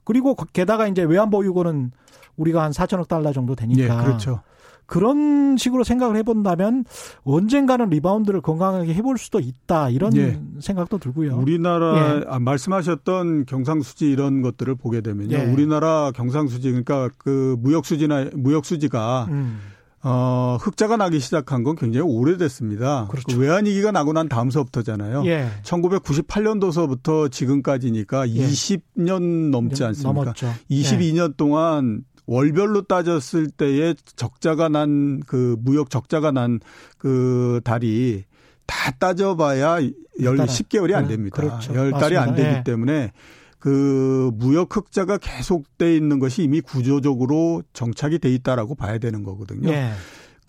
[0.04, 1.92] 그리고 게다가 이제 외환 보유고는
[2.36, 4.42] 우리가 한 4천억 달러 정도 예, 되니까 그렇죠.
[4.90, 6.84] 그런 식으로 생각을 해본다면
[7.24, 10.42] 언젠가는 리바운드를 건강하게 해볼 수도 있다 이런 예.
[10.60, 11.38] 생각도 들고요.
[11.38, 12.26] 우리나라 예.
[12.28, 15.38] 아, 말씀하셨던 경상수지 이런 것들을 보게 되면요.
[15.38, 15.44] 예.
[15.46, 19.60] 우리나라 경상수지 그러니까 그 무역수지나 무역수지가 음,
[20.02, 23.08] 어, 흑자가 나기 시작한 건 굉장히 오래됐습니다.
[23.12, 23.38] 그렇죠.
[23.38, 25.24] 그 외환위기가 나고 난 다음서부터잖아요.
[25.26, 25.50] 예.
[25.62, 28.48] 1998년도서부터 지금까지니까 예.
[28.48, 30.20] 20년 넘지 않습니까?
[30.22, 30.52] 넘었죠.
[30.72, 36.60] 22년 동안 월별로 따졌을 때에 적자가 난 그 무역 적자가 난
[36.98, 38.24] 그 달이
[38.66, 39.82] 다 따져봐야
[40.22, 41.36] 열 10개월이 안 됩니다.
[41.42, 41.74] 그렇죠.
[41.74, 42.64] 열 달이 안 되기 네.
[42.64, 43.12] 때문에
[43.58, 49.70] 그 무역 흑자가 계속돼 있는 것이 이미 구조적으로 정착이 돼 있다라고 봐야 되는 거거든요.
[49.72, 49.92] 네.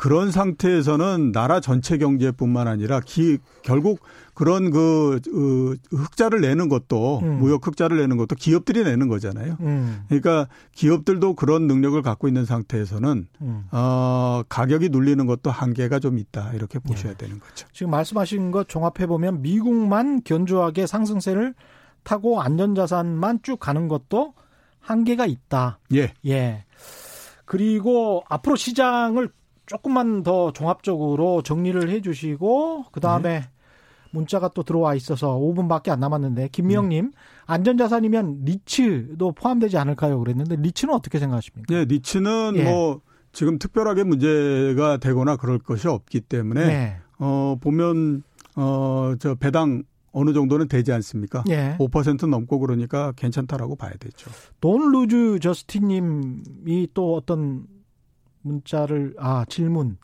[0.00, 4.00] 그런 상태에서는 나라 전체 경제뿐만 아니라 기, 결국
[4.32, 7.38] 그런 그, 그 흑자를 내는 것도 음.
[7.38, 9.58] 무역 흑자를 내는 것도 기업들이 내는 거잖아요.
[9.60, 10.04] 음.
[10.08, 13.64] 그러니까 기업들도 그런 능력을 갖고 있는 상태에서는 음.
[13.72, 17.26] 어, 가격이 눌리는 것도 한계가 좀 있다 이렇게 보셔야 네.
[17.26, 17.68] 되는 거죠.
[17.74, 21.52] 지금 말씀하신 것 종합해 보면 미국만 견조하게 상승세를
[22.04, 24.32] 타고 안전자산만 쭉 가는 것도
[24.80, 25.78] 한계가 있다.
[25.92, 26.14] 예.
[26.24, 26.64] 예.
[27.44, 29.28] 그리고 앞으로 시장을
[29.70, 33.48] 조금만 더 종합적으로 정리를 해 주시고 그 다음에 네.
[34.10, 37.10] 문자가 또 들어와 있어서 5분밖에 안 남았는데 김미영님 네.
[37.46, 40.18] 안전자산이면 리츠도 포함되지 않을까요?
[40.18, 41.72] 그랬는데 리츠는 어떻게 생각하십니까?
[41.72, 42.64] 네, 리츠는 예.
[42.64, 43.00] 뭐
[43.30, 46.96] 지금 특별하게 문제가 되거나 그럴 것이 없기 때문에 네.
[47.20, 48.24] 어 보면
[48.56, 51.44] 어저 배당 어느 정도는 되지 않습니까?
[51.48, 51.76] 예.
[51.78, 54.32] 5% 넘고 그러니까 괜찮다라고 봐야 되죠.
[54.60, 57.68] 돈 루즈 저스틴님이 또 어떤
[58.42, 59.98] 문자를 아 질문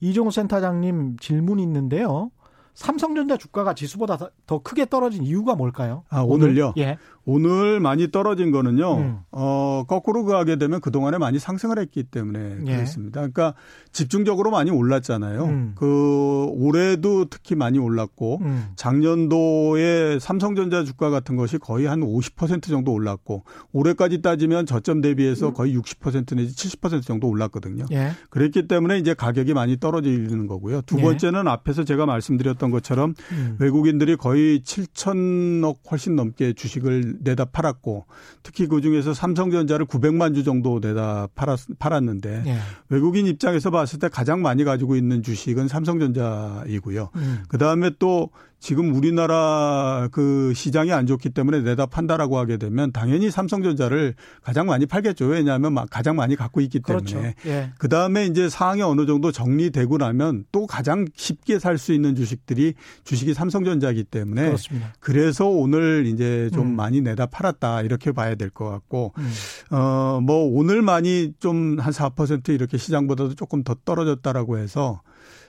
[0.00, 2.30] 이종호 센터장님 질문이 있는데요.
[2.74, 4.16] 삼성전자 주가가 지수보다
[4.46, 6.04] 더 크게 떨어진 이유가 뭘까요?
[6.08, 6.72] 아, 오늘요?
[6.78, 6.98] 예.
[7.26, 9.18] 오늘 많이 떨어진 거는요, 음.
[9.30, 12.76] 어, 거꾸로 가게 되면 그동안에 많이 상승을 했기 때문에 예.
[12.76, 13.20] 그렇습니다.
[13.20, 13.54] 그러니까
[13.92, 15.44] 집중적으로 많이 올랐잖아요.
[15.44, 15.72] 음.
[15.74, 18.68] 그, 올해도 특히 많이 올랐고, 음.
[18.76, 25.54] 작년도에 삼성전자 주가 같은 것이 거의 한 50% 정도 올랐고, 올해까지 따지면 저점 대비해서 음.
[25.54, 27.84] 거의 60% 내지 70% 정도 올랐거든요.
[27.92, 28.12] 예.
[28.30, 30.82] 그랬기 때문에 이제 가격이 많이 떨어지는 거고요.
[30.82, 31.02] 두 예.
[31.02, 33.56] 번째는 앞에서 제가 말씀드렸던 것처럼 음.
[33.58, 38.06] 외국인들이 거의 7천억 훨씬 넘게 주식을 내다 팔았고
[38.42, 42.58] 특히 그 중에서 삼성전자를 900만 주 정도 내다 팔았, 팔았는데 예.
[42.88, 47.10] 외국인 입장에서 봤을 때 가장 많이 가지고 있는 주식은 삼성전자이고요.
[47.16, 47.42] 음.
[47.48, 48.30] 그 다음에 또
[48.60, 54.84] 지금 우리나라 그 시장이 안 좋기 때문에 내다 판다라고 하게 되면 당연히 삼성전자를 가장 많이
[54.86, 55.24] 팔겠죠.
[55.26, 57.10] 왜냐하면 가장 많이 갖고 있기 때문에.
[57.10, 57.32] 그렇죠.
[57.46, 57.72] 예.
[57.78, 62.74] 그 다음에 이제 상황이 어느 정도 정리되고 나면 또 가장 쉽게 살 수 있는 주식들이
[63.04, 64.44] 주식이 삼성전자이기 때문에.
[64.46, 64.92] 그렇습니다.
[65.00, 66.76] 그래서 오늘 이제 좀 음.
[66.76, 69.30] 많이 내다 팔았다 이렇게 봐야 될 것 같고, 음.
[69.74, 75.00] 어뭐 오늘 많이 좀 한 4% 이렇게 시장보다도 조금 더 떨어졌다라고 해서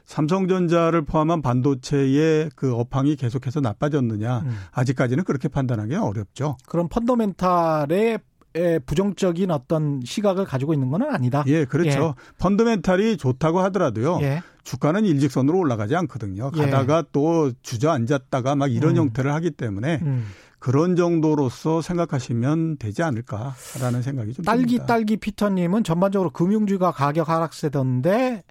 [0.05, 4.57] 삼성전자를 포함한 반도체의 그 업황이 계속해서 나빠졌느냐 음.
[4.71, 6.57] 아직까지는 그렇게 판단하기 어렵죠.
[6.67, 8.19] 그럼 펀더멘탈의
[8.85, 11.43] 부정적인 어떤 시각을 가지고 있는 건 아니다.
[11.47, 12.15] 예, 그렇죠.
[12.17, 12.33] 예.
[12.37, 14.19] 펀더멘탈이 좋다고 하더라도요.
[14.21, 14.41] 예.
[14.63, 16.51] 주가는 일직선으로 올라가지 않거든요.
[16.55, 16.59] 예.
[16.59, 17.03] 가다가 예.
[17.13, 18.97] 또 주저앉았다가 막 이런 음.
[18.97, 20.25] 형태를 하기 때문에 음.
[20.59, 24.85] 그런 정도로서 생각하시면 되지 않을까라는 생각이 좀 딸기 듭니다.
[24.85, 28.43] 딸기 피터님은 전반적으로 금융주가 가격 하락세던데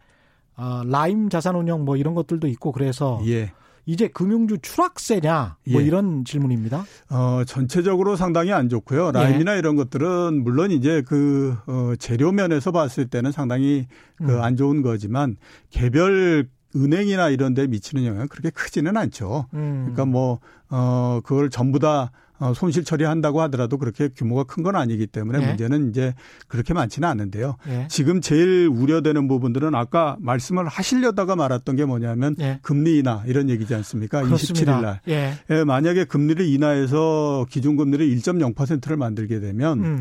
[0.60, 3.52] 어, 라임 자산운용 뭐 이런 것들도 있고 그래서 예.
[3.86, 5.86] 이제 금융주 추락세냐 뭐 예.
[5.86, 6.84] 이런 질문입니다.
[7.08, 9.10] 어, 전체적으로 상당히 안 좋고요.
[9.12, 9.58] 라임이나 예.
[9.58, 13.86] 이런 것들은 물론 이제 그 어, 재료 면에서 봤을 때는 상당히
[14.16, 14.56] 그안 음.
[14.56, 15.36] 좋은 거지만
[15.70, 16.46] 개별
[16.76, 19.46] 은행이나 이런 데 미치는 영향은 그렇게 크지는 않죠.
[19.54, 19.90] 음.
[19.92, 20.38] 그러니까 뭐,
[20.68, 25.46] 어, 그걸 전부 다 어, 손실 처리한다고 하더라도 그렇게 규모가 큰 건 아니기 때문에 예.
[25.46, 26.14] 문제는 이제
[26.46, 27.56] 그렇게 많지는 않은데요.
[27.68, 27.86] 예.
[27.88, 32.58] 지금 제일 우려되는 부분들은 아까 말씀을 하시려다가 말았던 게 뭐냐면 예.
[32.62, 34.22] 금리 인하 이런 얘기지 않습니까?
[34.22, 34.72] 그렇습니다.
[34.78, 35.00] 27일 날.
[35.08, 35.32] 예.
[35.50, 35.64] 예.
[35.64, 40.00] 만약에 금리를 인하해서 기준금리를 1.0%를 만들게 되면 음.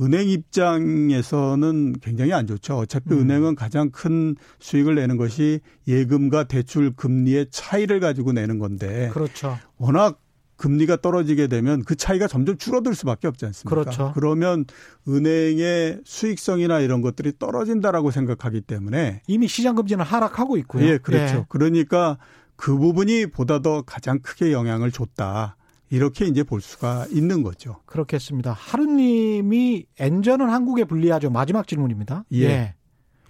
[0.00, 2.76] 은행 입장에서는 굉장히 안 좋죠.
[2.78, 3.20] 어차피 음.
[3.20, 9.10] 은행은 가장 큰 수익을 내는 것이 예금과 대출 금리의 차이를 가지고 내는 건데.
[9.12, 9.58] 그렇죠.
[9.76, 10.20] 워낙
[10.58, 13.70] 금리가 떨어지게 되면 그 차이가 점점 줄어들 수밖에 없지 않습니까?
[13.70, 14.12] 그렇죠.
[14.14, 14.66] 그러면
[15.08, 20.84] 은행의 수익성이나 이런 것들이 떨어진다라고 생각하기 때문에 이미 시장 금리는 하락하고 있고요.
[20.84, 21.36] 예, 그렇죠.
[21.36, 21.44] 예.
[21.48, 22.18] 그러니까
[22.56, 25.56] 그 부분이 보다 더 가장 크게 영향을 줬다.
[25.90, 27.76] 이렇게 이제 볼 수가 있는 거죠.
[27.86, 28.52] 그렇겠습니다.
[28.52, 31.30] 하루님이 엔전은 한국에 불리하죠.
[31.30, 32.24] 마지막 질문입니다.
[32.32, 32.44] 예.
[32.44, 32.74] 예.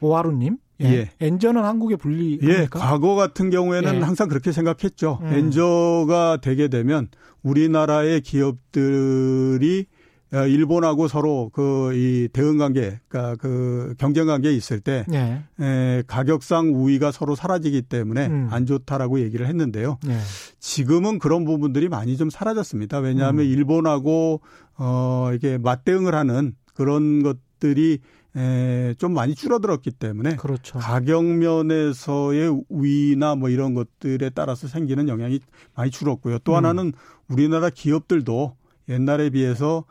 [0.01, 0.57] 오하루님.
[0.81, 0.87] 예.
[0.87, 1.11] 예.
[1.21, 2.39] 엔저는 한국에 분리.
[2.43, 2.67] 예.
[2.71, 4.01] 과거 같은 경우에는 예.
[4.01, 5.19] 항상 그렇게 생각했죠.
[5.23, 5.27] 음.
[5.33, 7.09] 엔저가 되게 되면
[7.43, 9.87] 우리나라의 기업들이
[10.31, 15.43] 어, 일본하고 서로 그 이 대응 관계, 그러니까 그 경쟁 관계에 있을 때 예.
[15.59, 18.49] 에, 가격상 우위가 서로 사라지기 때문에 음.
[18.51, 19.99] 안 좋다라고 얘기를 했는데요.
[20.07, 20.19] 예.
[20.61, 22.99] 지금은 그런 부분들이 많이 좀 사라졌습니다.
[22.99, 23.51] 왜냐하면 음.
[23.51, 24.43] 일본하고
[24.77, 28.01] 어 이게 맞대응을 하는 그런 것들이
[28.39, 30.79] 에, 좀 많이 줄어들었기 때문에 그렇죠.
[30.79, 35.41] 가격 면에서의 우위나 뭐 이런 것들에 따라서 생기는 영향이
[35.75, 36.39] 많이 줄었고요.
[36.45, 36.57] 또 음.
[36.59, 36.93] 하나는
[37.29, 38.57] 우리나라 기업들도
[38.89, 39.85] 옛날에 비해서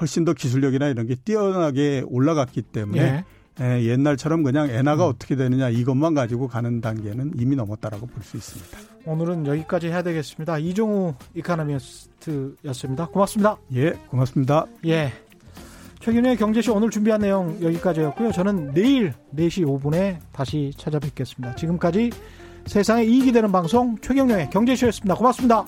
[0.00, 3.24] 훨씬 더 기술력이나 이런 게 뛰어나게 올라갔기 때문에
[3.60, 5.10] 예, 옛날처럼 그냥 엔화가 음.
[5.10, 8.78] 어떻게 되느냐 이것만 가지고 가는 단계는 이미 넘었다라고 볼 수 있습니다.
[9.06, 10.58] 오늘은 여기까지 해야 되겠습니다.
[10.58, 13.06] 이종우 이카노미스트였습니다.
[13.06, 13.56] 고맙습니다.
[13.74, 14.66] 예, 고맙습니다.
[14.86, 15.12] 예.
[16.08, 18.32] 최근의 경제쇼 오늘 준비한 내용 여기까지였고요.
[18.32, 21.54] 저는 내일 4시 5분에 다시 찾아뵙겠습니다.
[21.54, 22.10] 지금까지
[22.64, 25.14] 세상에 이익이 되는 방송 최경령의 경제쇼였습니다.
[25.14, 25.66] 고맙습니다.